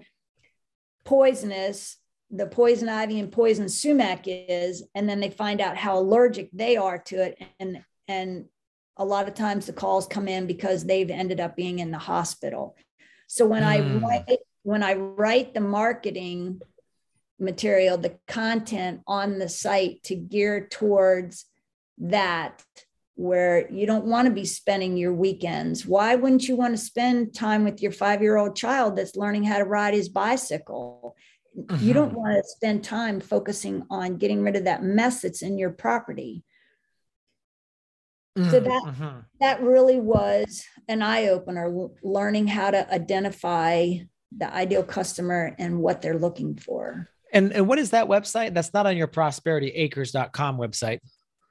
poisonous 1.06 1.98
the 2.32 2.48
poison 2.48 2.90
ivy 2.90 3.20
and 3.20 3.32
poison 3.32 3.70
sumac 3.70 4.24
is. 4.26 4.84
And 4.96 5.08
then 5.08 5.20
they 5.20 5.30
find 5.30 5.62
out 5.62 5.78
how 5.78 6.00
allergic 6.00 6.50
they 6.52 6.76
are 6.76 6.98
to 6.98 7.24
it. 7.24 7.38
And 7.60 7.84
and 8.08 8.46
a 8.98 9.06
lot 9.06 9.28
of 9.28 9.36
times 9.36 9.68
the 9.68 9.74
calls 9.74 10.08
come 10.08 10.28
in 10.28 10.48
because 10.48 10.84
they've 10.84 11.12
ended 11.12 11.40
up 11.40 11.56
being 11.56 11.80
in 11.80 11.92
the 11.92 12.00
hospital. 12.00 12.76
So 13.28 13.46
when 13.46 13.62
mm. 13.62 13.68
i 13.68 13.82
hmm. 13.82 14.04
write 14.04 14.40
when 14.68 14.84
i 14.84 14.94
write 14.94 15.54
the 15.54 15.62
marketing 15.62 16.60
material 17.40 17.98
the 17.98 18.18
content 18.28 19.00
on 19.08 19.40
the 19.40 19.48
site 19.48 20.04
to 20.04 20.14
gear 20.14 20.68
towards 20.70 21.46
that 21.98 22.62
where 23.16 23.72
you 23.72 23.88
don't 23.88 24.04
want 24.04 24.28
to 24.28 24.34
be 24.34 24.44
spending 24.44 24.98
your 24.98 25.14
weekends 25.14 25.86
why 25.86 26.16
wouldn't 26.16 26.50
you 26.50 26.58
want 26.58 26.74
to 26.74 26.78
spend 26.92 27.34
time 27.34 27.64
with 27.64 27.82
your 27.82 27.94
5 27.94 28.22
year 28.22 28.36
old 28.36 28.58
child 28.58 28.98
that's 28.98 29.16
learning 29.16 29.46
how 29.46 29.58
to 29.58 29.64
ride 29.64 29.94
his 29.94 30.10
bicycle 30.10 31.16
mm-hmm. 31.58 31.86
you 31.86 31.94
don't 31.94 32.12
want 32.12 32.36
to 32.36 32.50
spend 32.50 32.84
time 32.84 33.22
focusing 33.22 33.86
on 33.90 34.18
getting 34.18 34.44
rid 34.44 34.58
of 34.58 34.66
that 34.66 34.84
mess 34.84 35.22
that's 35.22 35.44
in 35.44 35.58
your 35.58 35.72
property 35.72 36.44
mm-hmm. 38.38 38.52
so 38.52 38.60
that 38.60 38.84
mm-hmm. 38.86 39.20
that 39.40 39.62
really 39.62 39.98
was 39.98 40.66
an 40.90 41.02
eye 41.02 41.30
opener 41.30 41.88
learning 42.04 42.48
how 42.48 42.70
to 42.70 42.94
identify 42.94 43.94
the 44.36 44.52
ideal 44.54 44.84
customer 44.84 45.56
and 45.58 45.80
what 45.80 46.02
they're 46.02 46.18
looking 46.18 46.56
for. 46.56 47.08
And, 47.34 47.54
and 47.54 47.68
what 47.68 47.80
is 47.80 47.92
that 47.92 48.08
website? 48.08 48.54
That's 48.54 48.74
not 48.74 48.86
on 48.86 48.98
your 48.98 49.08
prosperityacres.com 49.08 50.58
website. 50.58 51.00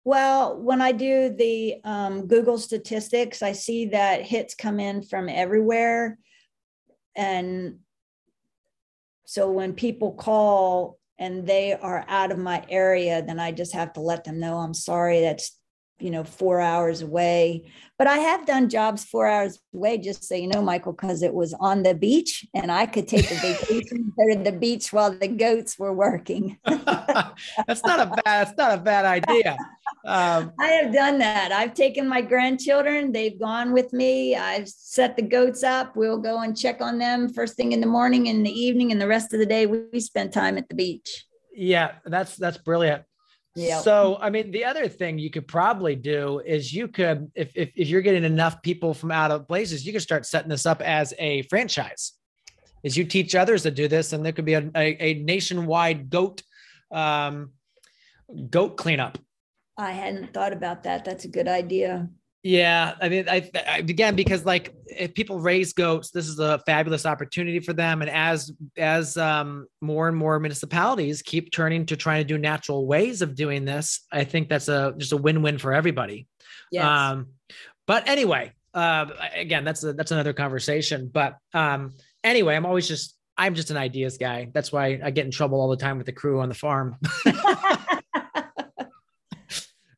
Well, 0.08 0.56
when 0.56 0.82
I 0.82 0.94
do 0.94 1.36
the 1.38 1.82
um, 1.84 2.28
Google 2.28 2.58
statistics, 2.58 3.42
I 3.42 3.52
see 3.52 3.88
that 3.88 4.22
hits 4.22 4.56
come 4.56 4.80
in 4.80 5.04
from 5.04 5.28
everywhere. 5.28 6.18
And 7.14 7.80
so 9.26 9.52
when 9.52 9.74
people 9.74 10.14
call 10.14 10.98
and 11.20 11.46
they 11.46 11.74
are 11.74 12.06
out 12.08 12.32
of 12.32 12.38
my 12.38 12.64
area, 12.70 13.22
then 13.22 13.38
I 13.38 13.52
just 13.52 13.74
have 13.74 13.92
to 13.94 14.00
let 14.00 14.24
them 14.24 14.40
know 14.40 14.60
I'm 14.60 14.74
sorry, 14.74 15.20
that's 15.20 15.60
you 16.00 16.12
know, 16.12 16.24
four 16.24 16.62
hours 16.62 17.02
away. 17.02 17.70
But 17.98 18.08
I 18.08 18.18
have 18.20 18.46
done 18.46 18.70
jobs 18.70 19.04
four 19.04 19.28
hours 19.28 19.60
away, 19.74 19.98
just 19.98 20.24
so 20.24 20.36
you 20.36 20.48
know, 20.48 20.62
Michael, 20.62 20.94
because 20.94 21.24
it 21.24 21.34
was 21.34 21.54
on 21.60 21.84
the 21.84 21.96
beach 21.96 22.46
and 22.54 22.72
I 22.72 22.86
could 22.86 23.08
take 23.08 23.30
a 23.32 23.36
vacation 23.36 24.14
to 24.20 24.42
the 24.44 24.52
beach 24.52 24.94
while 24.94 25.12
the 25.12 25.28
goats 25.28 25.78
were 25.80 25.94
working. 25.94 26.60
that's 26.66 27.84
not 27.84 28.00
a 28.00 28.22
bad, 28.24 28.24
that's 28.48 28.58
not 28.58 28.78
a 28.78 28.82
bad 28.82 29.06
idea. 29.06 29.58
Um, 30.08 30.54
I 30.58 30.68
have 30.68 30.94
done 30.94 31.18
that. 31.18 31.52
I've 31.52 31.74
taken 31.74 32.08
my 32.08 32.22
grandchildren, 32.22 33.12
they've 33.12 33.38
gone 33.38 33.74
with 33.74 33.92
me. 33.92 34.38
I've 34.38 34.70
set 34.70 35.18
the 35.18 35.22
goats 35.22 35.64
up. 35.64 35.98
We'll 35.98 36.18
go 36.18 36.40
and 36.40 36.58
check 36.58 36.80
on 36.80 36.98
them 36.98 37.28
first 37.28 37.58
thing 37.58 37.74
in 37.74 37.82
the 37.82 37.88
morning 37.88 38.30
and 38.30 38.46
the 38.46 38.52
evening, 38.52 38.94
and 38.94 39.02
the 39.02 39.08
rest 39.08 39.34
of 39.34 39.40
the 39.40 39.46
day 39.46 39.66
we, 39.66 40.00
spend 40.00 40.32
time 40.32 40.58
at 40.58 40.70
the 40.70 40.76
beach. 40.76 41.26
Yeah, 41.52 41.96
that's 42.06 42.38
that's 42.38 42.58
brilliant. 42.58 43.04
Yeah. 43.54 43.82
So, 43.82 44.18
I 44.22 44.30
mean, 44.30 44.52
the 44.52 44.64
other 44.64 44.88
thing 44.88 45.18
you 45.18 45.30
could 45.30 45.48
probably 45.48 45.96
do 45.96 46.40
is 46.46 46.72
you 46.72 46.88
could, 46.88 47.32
if, 47.34 47.52
if, 47.56 47.72
if 47.76 47.88
you're 47.88 48.04
getting 48.04 48.24
enough 48.24 48.62
people 48.62 48.94
from 48.94 49.12
out 49.12 49.32
of 49.32 49.48
places, 49.48 49.86
you 49.86 49.92
could 49.92 50.04
start 50.04 50.26
setting 50.28 50.50
this 50.50 50.68
up 50.68 50.82
as 50.82 51.14
a 51.18 51.42
franchise. 51.44 52.14
Is 52.84 52.96
you 52.96 53.04
teach 53.04 53.36
others 53.36 53.64
to 53.64 53.72
do 53.72 53.88
this, 53.90 54.14
and 54.14 54.24
there 54.24 54.32
could 54.32 54.46
be 54.46 54.54
a, 54.54 54.70
a, 54.74 55.04
a 55.04 55.14
nationwide 55.16 56.10
goat 56.10 56.44
um, 56.92 57.52
goat 58.50 58.78
cleanup. 58.78 59.18
I 59.78 59.92
hadn't 59.92 60.34
thought 60.34 60.54
about 60.54 60.84
that. 60.84 61.06
That's 61.06 61.26
a 61.26 61.28
good 61.28 61.48
idea. 61.48 62.10
Yeah, 62.44 62.94
I 63.02 63.10
mean, 63.10 63.28
I, 63.28 63.50
I, 63.68 63.80
again 63.80 64.16
because 64.16 64.46
like 64.46 64.74
if 64.86 65.14
people 65.14 65.40
raise 65.40 65.74
goats, 65.74 66.12
this 66.12 66.28
is 66.28 66.40
a 66.40 66.60
fabulous 66.66 67.06
opportunity 67.06 67.60
for 67.60 67.74
them. 67.74 68.02
And 68.02 68.10
as 68.10 68.52
as 68.78 69.18
um, 69.18 69.68
more 69.82 70.08
and 70.08 70.16
more 70.16 70.40
municipalities 70.40 71.22
keep 71.22 71.52
turning 71.52 71.86
to 71.88 71.98
trying 71.98 72.22
to 72.22 72.28
do 72.28 72.38
natural 72.38 72.88
ways 72.88 73.22
of 73.22 73.36
doing 73.36 73.66
this, 73.66 74.06
I 74.12 74.24
think 74.24 74.50
that's 74.50 74.70
a 74.70 74.94
just 74.98 75.12
a 75.12 75.18
win 75.18 75.42
win 75.42 75.58
for 75.58 75.74
everybody. 75.74 76.28
Yes. 76.72 76.86
Um, 76.86 77.28
but 77.86 78.08
anyway, 78.08 78.54
uh, 78.74 79.08
again, 79.36 79.66
that's 79.66 79.84
a, 79.84 79.94
that's 79.94 80.12
another 80.12 80.34
conversation. 80.34 81.10
But 81.12 81.38
um, 81.54 81.96
anyway, 82.24 82.56
I'm 82.56 82.66
always 82.66 82.88
just 82.88 83.18
I'm 83.38 83.56
just 83.56 83.72
an 83.72 83.78
ideas 83.78 84.18
guy. 84.18 84.52
That's 84.54 84.72
why 84.72 85.00
I 85.04 85.12
get 85.12 85.26
in 85.26 85.32
trouble 85.32 85.60
all 85.60 85.70
the 85.70 85.78
time 85.78 85.98
with 85.98 86.06
the 86.06 86.14
crew 86.14 86.40
on 86.40 86.50
the 86.50 86.56
farm. 86.56 86.96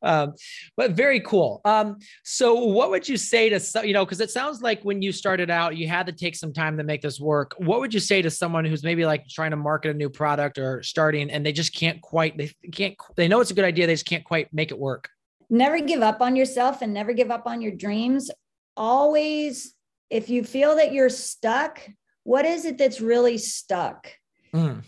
um, 0.02 0.34
but 0.76 0.92
very 0.92 1.20
cool. 1.20 1.60
Um, 1.64 1.98
so 2.24 2.54
what 2.54 2.90
would 2.90 3.08
you 3.08 3.16
say 3.16 3.48
to 3.48 3.86
you 3.86 3.92
know 3.92 4.04
because 4.04 4.20
it 4.20 4.30
sounds 4.30 4.62
like 4.62 4.82
when 4.82 5.02
you 5.02 5.12
started 5.12 5.50
out 5.50 5.76
you 5.76 5.88
had 5.88 6.06
to 6.06 6.12
take 6.12 6.36
some 6.36 6.52
time 6.52 6.76
to 6.78 6.84
make 6.84 7.02
this 7.02 7.20
work. 7.20 7.54
What 7.58 7.80
would 7.80 7.92
you 7.92 8.00
say 8.00 8.22
to 8.22 8.30
someone 8.30 8.64
who's 8.64 8.82
maybe 8.82 9.04
like 9.04 9.26
trying 9.28 9.50
to 9.50 9.56
market 9.56 9.90
a 9.90 9.94
new 9.94 10.10
product 10.10 10.58
or 10.58 10.82
starting 10.82 11.30
and 11.30 11.44
they 11.44 11.52
just 11.52 11.74
can't 11.74 12.00
quite 12.00 12.36
they 12.36 12.50
can't 12.72 12.96
they 13.16 13.28
know 13.28 13.40
it's 13.40 13.50
a 13.50 13.54
good 13.54 13.64
idea 13.64 13.86
they 13.86 13.94
just 13.94 14.06
can't 14.06 14.24
quite 14.24 14.52
make 14.52 14.70
it 14.70 14.78
work. 14.78 15.08
Never 15.48 15.80
give 15.80 16.02
up 16.02 16.20
on 16.20 16.36
yourself 16.36 16.80
and 16.82 16.94
never 16.94 17.12
give 17.12 17.30
up 17.30 17.46
on 17.46 17.60
your 17.60 17.72
dreams. 17.72 18.30
Always, 18.76 19.74
if 20.08 20.30
you 20.30 20.44
feel 20.44 20.76
that 20.76 20.92
you're 20.92 21.08
stuck, 21.08 21.80
what 22.22 22.44
is 22.44 22.64
it 22.64 22.78
that's 22.78 23.00
really 23.00 23.36
stuck? 23.36 24.12
Mm 24.54 24.82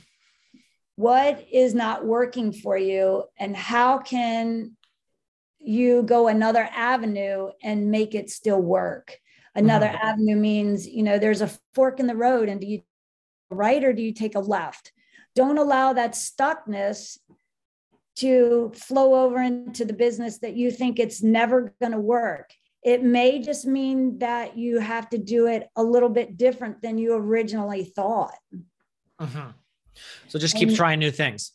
what 0.97 1.45
is 1.51 1.75
not 1.75 2.05
working 2.05 2.53
for 2.53 2.77
you 2.77 3.25
and 3.39 3.57
how 3.57 3.99
can 3.99 4.77
you 5.65 6.03
go 6.03 6.29
another 6.29 6.69
avenue 6.75 7.51
and 7.63 7.91
make 7.91 8.15
it 8.15 8.31
still 8.31 8.61
work. 8.61 9.19
Another 9.55 9.87
mm-hmm. 9.87 10.07
avenue 10.07 10.37
means, 10.37 10.87
you 10.87 11.03
know, 11.03 11.19
there's 11.19 11.43
a 11.43 11.51
fork 11.75 12.01
in 12.01 12.07
the 12.07 12.17
road 12.17 12.49
and 12.49 12.61
do 12.61 12.67
you 12.67 12.83
right 13.51 13.85
or 13.85 13.93
do 13.93 14.03
you 14.03 14.13
take 14.13 14.35
a 14.35 14.41
left? 14.41 14.93
Don't 15.35 15.59
allow 15.59 15.93
that 15.93 16.13
stuckness 16.13 17.19
to 18.17 18.73
flow 18.75 19.25
over 19.25 19.41
into 19.41 19.85
the 19.85 19.93
business 19.93 20.39
that 20.39 20.55
you 20.55 20.71
think 20.71 20.99
it's 20.99 21.23
never 21.23 21.75
going 21.81 21.93
to 21.93 22.01
work. 22.01 22.51
It 22.83 23.03
may 23.03 23.41
just 23.41 23.65
mean 23.67 24.19
that 24.19 24.57
you 24.57 24.81
have 24.81 25.09
to 25.11 25.19
do 25.19 25.47
it 25.47 25.69
a 25.77 25.83
little 25.83 26.09
bit 26.09 26.37
different 26.37 26.83
than 26.83 26.99
you 26.99 27.15
originally 27.15 27.85
thought. 27.85 28.37
Mm-hmm. 29.21 29.51
So 30.29 30.39
just 30.39 30.57
keep 30.57 30.69
and, 30.69 30.77
trying 30.77 30.99
new 30.99 31.11
things 31.11 31.53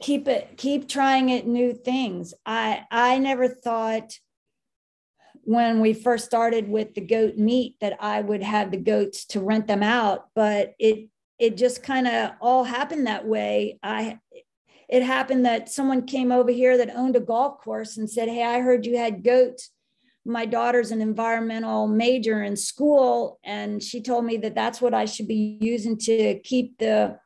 keep 0.00 0.28
it 0.28 0.56
keep 0.56 0.88
trying 0.88 1.28
it 1.28 1.46
new 1.46 1.74
things. 1.74 2.34
I 2.44 2.84
i 2.90 3.18
never 3.18 3.48
thought 3.48 4.18
when 5.46 5.80
we 5.80 5.92
first 5.92 6.24
started 6.24 6.68
with 6.68 6.94
the 6.94 7.02
goat 7.02 7.36
meat 7.36 7.76
that 7.82 7.94
i 8.00 8.18
would 8.18 8.42
have 8.42 8.70
the 8.70 8.78
goats 8.78 9.26
to 9.26 9.40
rent 9.40 9.66
them 9.66 9.82
out 9.82 10.28
but 10.34 10.72
it 10.78 11.10
it 11.38 11.56
just 11.56 11.82
kind 11.82 12.06
of 12.06 12.32
all 12.40 12.64
happened 12.64 13.06
that 13.06 13.26
way. 13.26 13.78
I 13.82 14.18
it 14.88 15.02
happened 15.02 15.46
that 15.46 15.70
someone 15.70 16.06
came 16.06 16.30
over 16.30 16.50
here 16.50 16.76
that 16.76 16.94
owned 16.94 17.16
a 17.16 17.20
golf 17.20 17.58
course 17.58 17.96
and 17.96 18.08
said 18.08 18.28
hey 18.28 18.44
i 18.44 18.60
heard 18.60 18.86
you 18.86 18.96
had 18.96 19.24
goats. 19.24 19.70
My 20.26 20.46
daughter's 20.46 20.90
an 20.90 21.02
environmental 21.02 21.86
major 21.86 22.42
in 22.42 22.56
school 22.56 23.38
and 23.44 23.82
she 23.82 24.00
told 24.00 24.24
me 24.24 24.36
that 24.38 24.54
that's 24.54 24.80
what 24.80 24.94
i 24.94 25.04
should 25.04 25.28
be 25.28 25.58
using 25.60 25.98
to 25.98 26.40
keep 26.40 26.78
the 26.78 27.18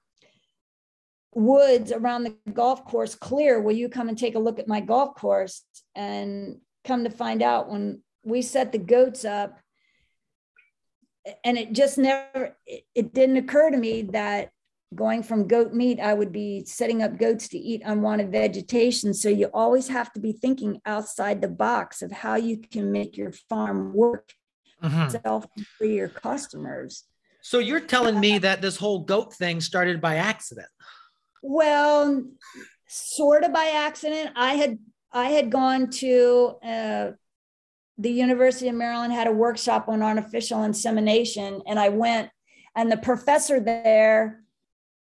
woods 1.34 1.92
around 1.92 2.24
the 2.24 2.34
golf 2.52 2.84
course 2.84 3.14
clear. 3.14 3.60
Will 3.60 3.76
you 3.76 3.88
come 3.88 4.08
and 4.08 4.18
take 4.18 4.34
a 4.34 4.40
look 4.40 4.58
at 4.58 4.68
my 4.68 4.80
golf 4.80 5.14
course? 5.14 5.62
And 5.94 6.60
come 6.84 7.04
to 7.04 7.10
find 7.10 7.42
out 7.42 7.70
when 7.70 8.02
we 8.24 8.42
set 8.42 8.72
the 8.72 8.78
goats 8.78 9.24
up, 9.24 9.58
and 11.44 11.58
it 11.58 11.72
just 11.72 11.98
never, 11.98 12.56
it, 12.66 12.84
it 12.94 13.14
didn't 13.14 13.36
occur 13.36 13.70
to 13.70 13.76
me 13.76 14.02
that 14.02 14.50
going 14.94 15.22
from 15.22 15.46
goat 15.46 15.74
meat, 15.74 16.00
I 16.00 16.14
would 16.14 16.32
be 16.32 16.64
setting 16.64 17.02
up 17.02 17.18
goats 17.18 17.48
to 17.48 17.58
eat 17.58 17.82
unwanted 17.84 18.32
vegetation. 18.32 19.12
So 19.12 19.28
you 19.28 19.50
always 19.52 19.88
have 19.88 20.12
to 20.14 20.20
be 20.20 20.32
thinking 20.32 20.80
outside 20.86 21.42
the 21.42 21.48
box 21.48 22.00
of 22.00 22.10
how 22.10 22.36
you 22.36 22.58
can 22.58 22.90
make 22.90 23.16
your 23.16 23.32
farm 23.32 23.92
work 23.92 24.32
mm-hmm. 24.82 25.10
self 25.10 25.46
for 25.76 25.84
your 25.84 26.08
customers. 26.08 27.04
So 27.42 27.58
you're 27.58 27.80
telling 27.80 28.18
me 28.18 28.38
that 28.38 28.62
this 28.62 28.76
whole 28.76 29.00
goat 29.00 29.34
thing 29.34 29.60
started 29.60 30.00
by 30.00 30.16
accident? 30.16 30.68
Well, 31.42 32.24
sort 32.88 33.44
of 33.44 33.52
by 33.52 33.66
accident. 33.74 34.30
I 34.36 34.54
had 34.54 34.78
I 35.12 35.30
had 35.30 35.50
gone 35.50 35.90
to 35.90 36.56
a 36.62 37.12
the 38.00 38.10
University 38.10 38.68
of 38.68 38.76
Maryland 38.76 39.12
had 39.12 39.26
a 39.26 39.32
workshop 39.32 39.88
on 39.88 40.02
artificial 40.02 40.62
insemination, 40.62 41.62
and 41.66 41.80
I 41.80 41.88
went, 41.88 42.30
and 42.76 42.92
the 42.92 42.96
professor 42.96 43.58
there, 43.58 44.44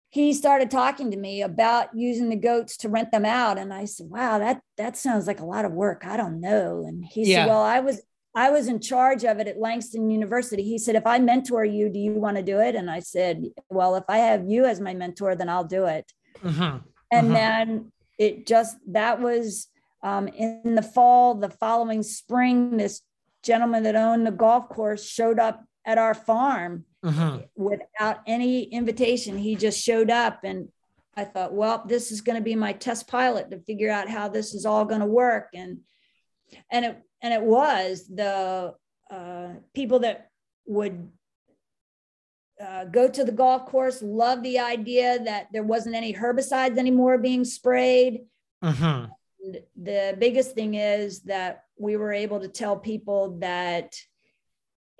he 0.08 0.32
started 0.32 0.70
talking 0.70 1.10
to 1.10 1.16
me 1.16 1.42
about 1.42 1.88
using 1.96 2.28
the 2.28 2.36
goats 2.36 2.76
to 2.78 2.88
rent 2.88 3.10
them 3.10 3.24
out, 3.24 3.58
and 3.58 3.74
I 3.74 3.86
said, 3.86 4.08
"Wow, 4.08 4.38
that 4.38 4.60
that 4.76 4.96
sounds 4.96 5.26
like 5.26 5.40
a 5.40 5.46
lot 5.46 5.64
of 5.64 5.72
work. 5.72 6.06
I 6.06 6.16
don't 6.16 6.40
know." 6.40 6.84
And 6.86 7.04
he 7.04 7.24
yeah. 7.24 7.44
said, 7.44 7.48
"Well, 7.48 7.62
I 7.62 7.80
was 7.80 8.00
I 8.36 8.50
was 8.50 8.68
in 8.68 8.80
charge 8.80 9.24
of 9.24 9.38
it 9.38 9.48
at 9.48 9.58
Langston 9.58 10.10
University. 10.10 10.62
He 10.62 10.76
said, 10.76 10.94
if 10.94 11.06
I 11.06 11.18
mentor 11.18 11.64
you, 11.64 11.88
do 11.88 11.98
you 11.98 12.12
want 12.12 12.36
to 12.36 12.42
do 12.42 12.60
it? 12.60 12.74
And 12.74 12.90
I 12.90 13.00
said, 13.00 13.46
well, 13.70 13.96
if 13.96 14.04
I 14.08 14.18
have 14.18 14.46
you 14.46 14.66
as 14.66 14.78
my 14.78 14.92
mentor, 14.92 15.34
then 15.34 15.48
I'll 15.48 15.64
do 15.64 15.86
it. 15.86 16.12
Mm-hmm. 16.44 16.76
And 17.10 17.26
mm-hmm. 17.26 17.32
then 17.32 17.92
it 18.18 18.46
just, 18.46 18.76
that 18.88 19.22
was 19.22 19.68
um, 20.02 20.28
in 20.28 20.74
the 20.74 20.82
fall, 20.82 21.34
the 21.36 21.48
following 21.48 22.02
spring, 22.02 22.76
this 22.76 23.00
gentleman 23.42 23.84
that 23.84 23.96
owned 23.96 24.26
the 24.26 24.32
golf 24.32 24.68
course 24.68 25.08
showed 25.08 25.38
up 25.38 25.64
at 25.86 25.96
our 25.96 26.12
farm 26.12 26.84
mm-hmm. 27.02 27.38
without 27.56 28.18
any 28.26 28.64
invitation. 28.64 29.38
He 29.38 29.56
just 29.56 29.82
showed 29.82 30.10
up 30.10 30.40
and 30.44 30.68
I 31.16 31.24
thought, 31.24 31.54
well, 31.54 31.84
this 31.86 32.12
is 32.12 32.20
going 32.20 32.36
to 32.36 32.44
be 32.44 32.54
my 32.54 32.74
test 32.74 33.08
pilot 33.08 33.50
to 33.50 33.60
figure 33.60 33.90
out 33.90 34.10
how 34.10 34.28
this 34.28 34.52
is 34.52 34.66
all 34.66 34.84
going 34.84 35.00
to 35.00 35.06
work. 35.06 35.48
And, 35.54 35.78
and 36.70 36.84
it, 36.84 37.02
and 37.26 37.34
it 37.34 37.42
was 37.42 38.06
the 38.06 38.72
uh, 39.10 39.48
people 39.74 39.98
that 39.98 40.30
would 40.64 41.10
uh, 42.64 42.84
go 42.84 43.08
to 43.08 43.24
the 43.24 43.32
golf 43.32 43.66
course 43.66 44.00
love 44.00 44.44
the 44.44 44.60
idea 44.60 45.18
that 45.24 45.48
there 45.52 45.64
wasn't 45.64 45.94
any 45.94 46.14
herbicides 46.14 46.78
anymore 46.78 47.18
being 47.18 47.44
sprayed 47.44 48.20
uh-huh. 48.62 49.08
the 49.76 50.16
biggest 50.20 50.54
thing 50.54 50.74
is 50.74 51.22
that 51.22 51.64
we 51.76 51.96
were 51.96 52.12
able 52.12 52.38
to 52.38 52.48
tell 52.48 52.76
people 52.76 53.36
that 53.40 53.96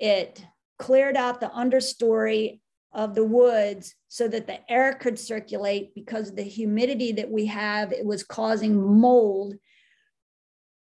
it 0.01 0.45
cleared 0.81 1.17
out 1.17 1.41
the 1.41 1.47
understory 1.47 2.61
of 2.93 3.15
the 3.15 3.25
woods 3.25 3.95
so 4.09 4.27
that 4.27 4.49
the 4.49 4.59
air 4.69 4.95
could 4.95 5.17
circulate 5.19 5.95
because 5.95 6.31
of 6.31 6.37
the 6.37 6.43
humidity 6.43 7.13
that 7.13 7.31
we 7.31 7.47
have 7.47 7.93
it 7.93 8.05
was 8.05 8.25
causing 8.25 8.75
mold 9.01 9.55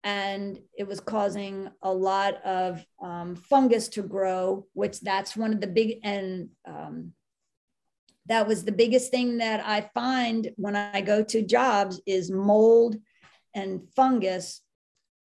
and 0.04 0.60
it 0.78 0.88
was 0.88 1.00
causing 1.00 1.70
a 1.82 1.92
lot 1.92 2.44
of 2.46 2.84
um, 3.02 3.36
fungus 3.36 3.88
to 3.90 4.02
grow 4.02 4.66
which 4.74 5.00
that's 5.02 5.36
one 5.36 5.54
of 5.54 5.62
the 5.62 5.68
big 5.68 6.00
and 6.04 6.50
um, 6.66 7.12
that 8.28 8.48
was 8.48 8.64
the 8.64 8.72
biggest 8.72 9.12
thing 9.12 9.38
that 9.38 9.66
i 9.66 9.90
find 9.94 10.52
when 10.56 10.76
i 10.76 11.02
go 11.02 11.24
to 11.24 11.42
jobs 11.42 12.00
is 12.06 12.32
mold 12.32 12.96
and 13.56 13.82
fungus 13.96 14.62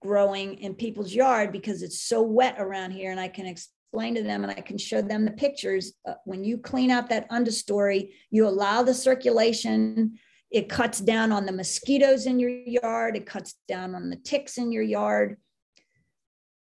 growing 0.03 0.55
in 0.55 0.75
people's 0.75 1.15
yard 1.15 1.53
because 1.53 1.83
it's 1.83 2.03
so 2.03 2.23
wet 2.23 2.57
around 2.59 2.91
here 2.91 3.11
and 3.11 3.21
i 3.21 3.29
can 3.29 3.47
explain 3.47 4.15
to 4.15 4.23
them 4.23 4.43
and 4.43 4.51
i 4.51 4.61
can 4.61 4.77
show 4.77 5.01
them 5.01 5.25
the 5.25 5.31
pictures. 5.31 5.93
Uh, 6.07 6.15
when 6.25 6.43
you 6.43 6.59
clean 6.59 6.91
out 6.91 7.09
that 7.09 7.31
understory 7.31 8.11
you 8.31 8.47
allow 8.47 8.83
the 8.83 8.95
circulation 8.95 10.19
it 10.55 10.69
cuts 10.69 11.01
down 11.01 11.33
on 11.33 11.47
the 11.47 11.53
mosquitoes 11.53 12.27
in 12.27 12.39
your 12.39 12.49
yard. 12.49 13.17
It 13.17 13.27
cuts 13.27 13.57
down 13.67 13.97
on 13.97 14.09
the 14.09 14.15
ticks 14.15 14.57
in 14.57 14.71
your 14.71 14.85
yard. 14.85 15.37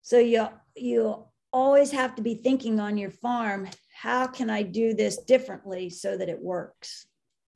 So 0.04 0.20
you, 0.20 0.48
you 0.76 1.26
always 1.52 1.92
have 1.92 2.14
to 2.16 2.22
be 2.22 2.36
thinking 2.36 2.80
on 2.80 3.00
your 3.00 3.10
farm, 3.10 3.68
how 3.92 4.28
can 4.28 4.48
I 4.48 4.62
do 4.62 4.94
this 4.94 5.18
differently 5.18 5.90
so 5.90 6.16
that 6.16 6.30
it 6.30 6.40
works? 6.40 7.08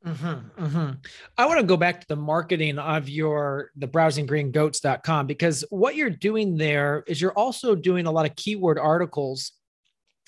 Mm-hmm, 0.04 0.64
mm-hmm. 0.66 0.92
I 1.38 1.46
want 1.46 1.60
to 1.60 1.68
go 1.68 1.78
back 1.78 2.02
to 2.02 2.08
the 2.08 2.16
marketing 2.16 2.80
of 2.80 3.08
your 3.08 3.70
the 3.76 3.88
browsinggreengoats.com 3.88 5.28
because 5.28 5.64
what 5.70 5.96
you're 5.96 6.10
doing 6.10 6.58
there 6.58 7.04
is 7.06 7.22
you're 7.22 7.38
also 7.38 7.76
doing 7.76 8.08
a 8.08 8.12
lot 8.12 8.26
of 8.26 8.36
keyword 8.36 8.80
articles. 8.80 9.52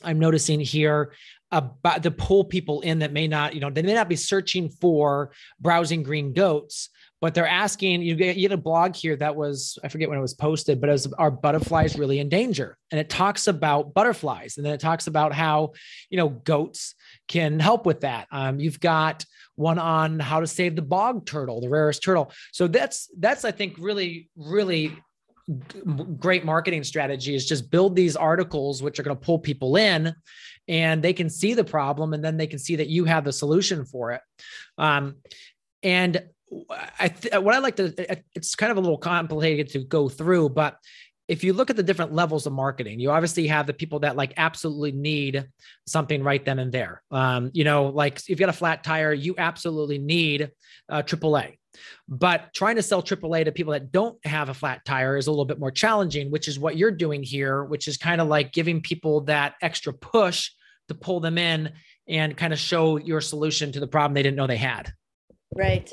I'm 0.04 0.20
noticing 0.20 0.60
here 0.60 1.14
about 1.56 2.04
to 2.04 2.12
pull 2.12 2.44
people 2.44 2.82
in 2.82 3.00
that 3.00 3.14
may 3.14 3.28
not, 3.28 3.54
you 3.54 3.62
know, 3.62 3.70
they 3.70 3.82
may 3.82 3.94
not 3.94 4.10
be 4.10 4.16
searching 4.16 4.70
for 4.70 5.32
browsing 5.60 6.04
green 6.04 6.34
goats, 6.34 6.90
but 7.22 7.34
they're 7.34 7.48
asking. 7.48 8.02
You 8.02 8.16
get 8.16 8.36
you 8.36 8.48
get 8.48 8.54
a 8.54 8.62
blog 8.62 8.96
here 8.96 9.16
that 9.16 9.36
was 9.36 9.80
I 9.84 9.88
forget 9.88 10.10
when 10.10 10.18
it 10.18 10.22
was 10.22 10.34
posted, 10.34 10.82
but 10.82 10.90
it 10.90 10.94
was 10.94 11.12
are 11.14 11.32
butterflies 11.32 11.98
really 11.98 12.20
in 12.20 12.30
danger? 12.30 12.78
And 12.92 13.00
it 13.00 13.10
talks 13.10 13.48
about 13.48 13.94
butterflies, 13.94 14.58
and 14.58 14.66
then 14.66 14.74
it 14.74 14.82
talks 14.82 15.08
about 15.08 15.34
how 15.34 15.72
you 16.10 16.18
know 16.18 16.30
goats 16.30 16.94
can 17.28 17.60
help 17.60 17.86
with 17.86 18.02
that. 18.02 18.28
Um, 18.32 18.60
you've 18.60 18.80
got 18.80 19.26
one 19.56 19.80
on 19.80 20.20
how 20.20 20.42
to 20.42 20.48
save 20.48 20.76
the 20.76 20.82
bog 20.82 21.26
turtle, 21.26 21.62
the 21.62 21.70
rarest 21.70 22.04
turtle. 22.04 22.32
So 22.52 22.68
that's 22.68 23.10
that's 23.18 23.46
I 23.46 23.52
think 23.52 23.78
really 23.80 24.30
really 24.36 24.96
great 26.18 26.44
marketing 26.44 26.84
strategy 26.84 27.36
is 27.36 27.46
just 27.46 27.70
build 27.70 27.96
these 27.96 28.16
articles 28.16 28.82
which 28.82 29.00
are 29.00 29.04
going 29.04 29.16
to 29.16 29.26
pull 29.26 29.38
people 29.38 29.76
in 29.76 30.14
and 30.68 31.04
they 31.04 31.14
can 31.14 31.30
see 31.30 31.54
the 31.54 31.64
problem 31.64 32.14
and 32.14 32.24
then 32.26 32.38
they 32.38 32.48
can 32.48 32.58
see 32.58 32.76
that 32.76 32.90
you 32.90 33.06
have 33.06 33.24
the 33.24 33.32
solution 33.32 33.86
for 33.86 34.12
it 34.12 34.22
um, 34.80 35.16
and 35.84 36.24
I 37.00 37.10
th- 37.10 37.42
what 37.42 37.54
I 37.54 37.60
like 37.60 37.76
to 37.78 37.94
it's 38.36 38.56
kind 38.56 38.72
of 38.72 38.78
a 38.78 38.82
little 38.82 38.98
complicated 38.98 39.70
to 39.70 39.80
go 39.80 40.10
through, 40.10 40.50
but 40.50 40.78
if 41.28 41.44
you 41.44 41.54
look 41.54 41.70
at 41.72 41.76
the 41.76 41.84
different 41.84 42.14
levels 42.14 42.46
of 42.46 42.54
marketing, 42.54 43.00
you 43.00 43.10
obviously 43.10 43.48
have 43.48 43.66
the 43.66 43.74
people 43.74 44.00
that 44.00 44.16
like 44.16 44.34
absolutely 44.38 44.92
need 44.92 45.48
something 45.88 46.24
right 46.24 46.44
then 46.46 46.60
and 46.60 46.72
there. 46.72 47.02
Um, 47.10 47.50
you 47.54 47.64
know, 47.64 47.88
like 47.88 48.18
if 48.20 48.30
you 48.30 48.36
got 48.36 48.50
a 48.50 48.54
flat 48.54 48.84
tire, 48.84 49.12
you 49.12 49.34
absolutely 49.38 49.98
need 49.98 50.52
uh, 50.88 51.02
AAA. 51.02 51.58
But 52.08 52.54
trying 52.54 52.76
to 52.76 52.82
sell 52.82 53.02
AAA 53.02 53.46
to 53.46 53.52
people 53.52 53.74
that 53.74 53.92
don't 53.92 54.24
have 54.26 54.50
a 54.50 54.54
flat 54.54 54.84
tire 54.86 55.18
is 55.18 55.28
a 55.28 55.32
little 55.32 55.46
bit 55.46 55.60
more 55.60 55.72
challenging, 55.72 56.32
which 56.32 56.48
is 56.48 56.60
what 56.60 56.78
you're 56.78 56.92
doing 56.92 57.24
here, 57.24 57.64
which 57.64 57.88
is 57.88 57.98
kind 57.98 58.22
of 58.22 58.28
like 58.28 58.54
giving 58.54 58.82
people 58.82 59.22
that 59.22 59.56
extra 59.62 59.94
push 59.94 60.52
to 60.88 60.96
pull 60.96 61.20
them 61.20 61.38
in 61.38 61.72
and 62.08 62.38
kind 62.38 62.54
of 62.54 62.60
show 62.60 62.98
your 62.98 63.22
solution 63.22 63.72
to 63.72 63.80
the 63.80 63.88
problem 63.88 64.14
they 64.14 64.24
didn't 64.24 64.38
know 64.38 64.48
they 64.48 64.58
had. 64.58 64.92
Right. 65.56 65.92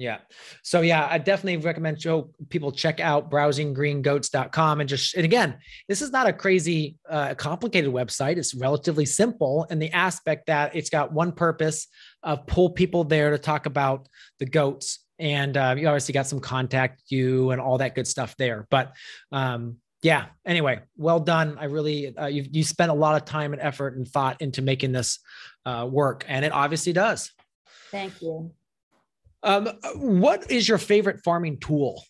Yeah. 0.00 0.20
So 0.62 0.80
yeah, 0.80 1.06
I 1.10 1.18
definitely 1.18 1.58
recommend 1.58 2.00
show 2.00 2.30
people 2.48 2.72
check 2.72 3.00
out 3.00 3.30
browsinggreengoats.com 3.30 4.80
and 4.80 4.88
just 4.88 5.14
and 5.14 5.26
again, 5.26 5.58
this 5.90 6.00
is 6.00 6.10
not 6.10 6.26
a 6.26 6.32
crazy 6.32 6.96
uh, 7.06 7.34
complicated 7.34 7.92
website. 7.92 8.38
It's 8.38 8.54
relatively 8.54 9.04
simple 9.04 9.66
and 9.68 9.80
the 9.80 9.92
aspect 9.92 10.46
that 10.46 10.74
it's 10.74 10.88
got 10.88 11.12
one 11.12 11.32
purpose 11.32 11.86
of 12.22 12.46
pull 12.46 12.70
people 12.70 13.04
there 13.04 13.28
to 13.28 13.36
talk 13.36 13.66
about 13.66 14.08
the 14.38 14.46
goats 14.46 15.00
and 15.18 15.54
uh, 15.58 15.74
you 15.76 15.86
obviously 15.86 16.14
got 16.14 16.26
some 16.26 16.40
contact 16.40 17.02
you 17.08 17.50
and 17.50 17.60
all 17.60 17.76
that 17.76 17.94
good 17.94 18.08
stuff 18.08 18.34
there. 18.38 18.66
But 18.70 18.94
um, 19.32 19.76
yeah, 20.02 20.28
anyway, 20.46 20.80
well 20.96 21.20
done. 21.20 21.58
I 21.60 21.66
really 21.66 22.16
uh, 22.16 22.28
you 22.28 22.46
you 22.50 22.64
spent 22.64 22.90
a 22.90 22.94
lot 22.94 23.16
of 23.16 23.26
time 23.26 23.52
and 23.52 23.60
effort 23.60 23.98
and 23.98 24.08
thought 24.08 24.40
into 24.40 24.62
making 24.62 24.92
this 24.92 25.18
uh, 25.66 25.86
work, 25.90 26.24
and 26.26 26.42
it 26.42 26.52
obviously 26.52 26.94
does. 26.94 27.30
Thank 27.90 28.22
you. 28.22 28.52
Um, 29.42 29.68
what 29.94 30.50
is 30.50 30.68
your 30.68 30.78
favorite 30.78 31.22
farming 31.24 31.58
tool? 31.60 32.02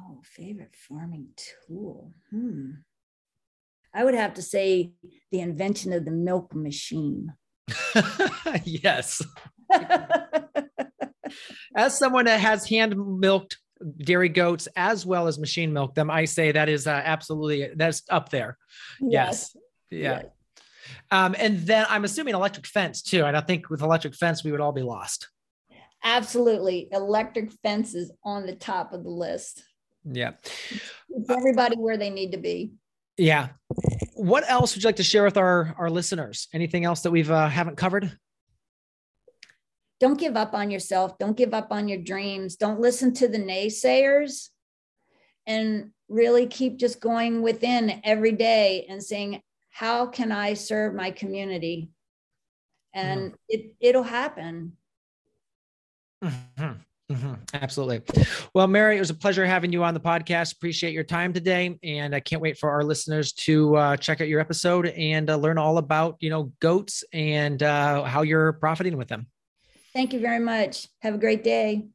Oh, 0.00 0.20
favorite 0.24 0.74
farming 0.88 1.28
tool. 1.66 2.12
Hmm. 2.30 2.70
I 3.94 4.04
would 4.04 4.14
have 4.14 4.34
to 4.34 4.42
say 4.42 4.92
the 5.32 5.40
invention 5.40 5.92
of 5.92 6.04
the 6.04 6.10
milk 6.10 6.54
machine. 6.54 7.32
yes. 8.64 9.22
as 11.74 11.98
someone 11.98 12.26
that 12.26 12.40
has 12.40 12.68
hand 12.68 12.94
milked 13.18 13.58
dairy 13.98 14.28
goats 14.28 14.68
as 14.76 15.06
well 15.06 15.26
as 15.28 15.38
machine 15.38 15.72
milk 15.72 15.94
them, 15.94 16.10
I 16.10 16.26
say 16.26 16.52
that 16.52 16.68
is 16.68 16.86
uh, 16.86 16.90
absolutely 17.04 17.70
that's 17.74 18.02
up 18.10 18.28
there. 18.28 18.58
Yes. 19.00 19.54
yes. 19.54 19.62
Yeah. 19.90 20.20
Yes. 20.22 20.26
Um, 21.10 21.34
and 21.38 21.60
then 21.60 21.86
I'm 21.88 22.04
assuming 22.04 22.34
electric 22.34 22.66
fence 22.66 23.02
too. 23.02 23.24
And 23.24 23.36
I 23.36 23.40
think 23.40 23.70
with 23.70 23.82
electric 23.82 24.14
fence, 24.14 24.44
we 24.44 24.50
would 24.50 24.60
all 24.60 24.72
be 24.72 24.82
lost. 24.82 25.28
Absolutely. 26.04 26.88
Electric 26.92 27.52
fences 27.62 28.12
on 28.24 28.46
the 28.46 28.54
top 28.54 28.92
of 28.92 29.02
the 29.02 29.10
list. 29.10 29.64
Yeah. 30.04 30.32
It's 31.10 31.30
everybody 31.30 31.76
where 31.76 31.96
they 31.96 32.10
need 32.10 32.32
to 32.32 32.38
be. 32.38 32.72
Yeah. 33.16 33.48
What 34.14 34.48
else 34.48 34.74
would 34.74 34.82
you 34.82 34.88
like 34.88 34.96
to 34.96 35.02
share 35.02 35.24
with 35.24 35.36
our, 35.36 35.74
our 35.78 35.90
listeners? 35.90 36.48
Anything 36.52 36.84
else 36.84 37.00
that 37.00 37.10
we've 37.10 37.30
uh, 37.30 37.48
haven't 37.48 37.76
covered? 37.76 38.16
Don't 39.98 40.18
give 40.18 40.36
up 40.36 40.54
on 40.54 40.70
yourself. 40.70 41.18
Don't 41.18 41.36
give 41.36 41.54
up 41.54 41.68
on 41.70 41.88
your 41.88 41.98
dreams. 41.98 42.56
Don't 42.56 42.80
listen 42.80 43.14
to 43.14 43.28
the 43.28 43.38
naysayers 43.38 44.50
and 45.46 45.90
really 46.08 46.46
keep 46.46 46.76
just 46.76 47.00
going 47.00 47.40
within 47.42 48.00
every 48.04 48.32
day 48.32 48.86
and 48.88 49.02
saying, 49.02 49.40
how 49.70 50.06
can 50.06 50.32
I 50.32 50.54
serve 50.54 50.94
my 50.94 51.10
community? 51.10 51.90
And 52.94 53.32
mm. 53.32 53.36
it, 53.48 53.74
it'll 53.80 54.02
happen. 54.02 54.72
Mm-hmm. 56.26 56.72
Mm-hmm. 57.12 57.34
Absolutely. 57.54 58.24
Well, 58.52 58.66
Mary, 58.66 58.96
it 58.96 59.00
was 59.00 59.10
a 59.10 59.14
pleasure 59.14 59.46
having 59.46 59.72
you 59.72 59.84
on 59.84 59.94
the 59.94 60.00
podcast. 60.00 60.54
Appreciate 60.54 60.92
your 60.92 61.04
time 61.04 61.32
today, 61.32 61.78
and 61.84 62.14
I 62.14 62.20
can't 62.20 62.42
wait 62.42 62.58
for 62.58 62.68
our 62.70 62.82
listeners 62.82 63.32
to 63.34 63.76
uh, 63.76 63.96
check 63.96 64.20
out 64.20 64.26
your 64.26 64.40
episode 64.40 64.86
and 64.86 65.30
uh, 65.30 65.36
learn 65.36 65.56
all 65.56 65.78
about 65.78 66.16
you 66.18 66.30
know 66.30 66.52
goats 66.60 67.04
and 67.12 67.62
uh, 67.62 68.02
how 68.02 68.22
you're 68.22 68.54
profiting 68.54 68.96
with 68.96 69.06
them. 69.06 69.28
Thank 69.92 70.12
you 70.12 70.20
very 70.20 70.40
much. 70.40 70.88
Have 71.02 71.14
a 71.14 71.18
great 71.18 71.44
day. 71.44 71.86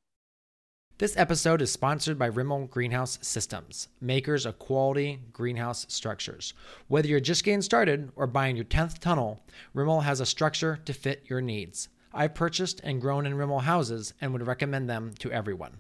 This 0.98 1.18
episode 1.18 1.64
is 1.64 1.72
sponsored 1.72 2.20
by 2.20 2.30
Rimol 2.30 2.70
Greenhouse 2.70 3.18
Systems, 3.22 3.88
makers 4.00 4.46
of 4.46 4.60
quality 4.60 5.20
greenhouse 5.34 5.88
structures. 5.90 6.54
Whether 6.90 7.08
you're 7.08 7.20
just 7.20 7.44
getting 7.44 7.64
started 7.64 8.12
or 8.16 8.28
buying 8.28 8.56
your 8.56 8.66
10th 8.66 9.00
tunnel, 9.00 9.44
Rimol 9.76 10.04
has 10.04 10.20
a 10.20 10.28
structure 10.28 10.78
to 10.86 10.94
fit 10.94 11.24
your 11.28 11.42
needs. 11.42 11.90
I've 12.14 12.34
purchased 12.34 12.82
and 12.84 13.02
grown 13.02 13.26
in 13.26 13.34
Rimol 13.34 13.62
houses 13.62 14.14
and 14.22 14.34
would 14.34 14.46
recommend 14.46 14.90
them 14.90 15.14
to 15.20 15.32
everyone. 15.32 15.78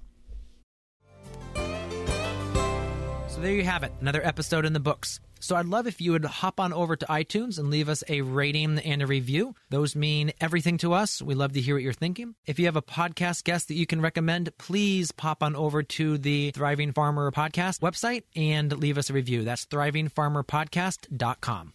So 3.27 3.39
there 3.39 3.53
you 3.53 3.63
have 3.63 3.83
it, 3.83 3.93
another 4.01 4.25
episode 4.25 4.65
in 4.65 4.73
the 4.73 4.79
books. 4.79 5.19
So 5.39 5.55
I'd 5.55 5.65
love 5.65 5.87
if 5.87 5.99
you 5.99 6.11
would 6.11 6.25
hop 6.25 6.59
on 6.59 6.71
over 6.71 6.95
to 6.95 7.05
iTunes 7.07 7.57
and 7.57 7.71
leave 7.71 7.89
us 7.89 8.03
a 8.07 8.21
rating 8.21 8.77
and 8.79 9.01
a 9.01 9.07
review. 9.07 9.55
Those 9.69 9.95
mean 9.95 10.31
everything 10.39 10.77
to 10.79 10.93
us. 10.93 11.21
We 11.21 11.33
love 11.33 11.53
to 11.53 11.61
hear 11.61 11.75
what 11.75 11.83
you're 11.83 11.93
thinking. 11.93 12.35
If 12.45 12.59
you 12.59 12.65
have 12.65 12.75
a 12.75 12.81
podcast 12.81 13.43
guest 13.43 13.69
that 13.69 13.75
you 13.75 13.87
can 13.87 14.01
recommend, 14.01 14.55
please 14.59 15.11
pop 15.11 15.41
on 15.41 15.55
over 15.55 15.81
to 15.81 16.17
the 16.19 16.51
Thriving 16.51 16.91
Farmer 16.91 17.31
podcast 17.31 17.79
website 17.79 18.23
and 18.35 18.71
leave 18.77 18.99
us 18.99 19.09
a 19.09 19.13
review. 19.13 19.43
That's 19.43 19.65
thrivingfarmerpodcast.com. 19.65 21.73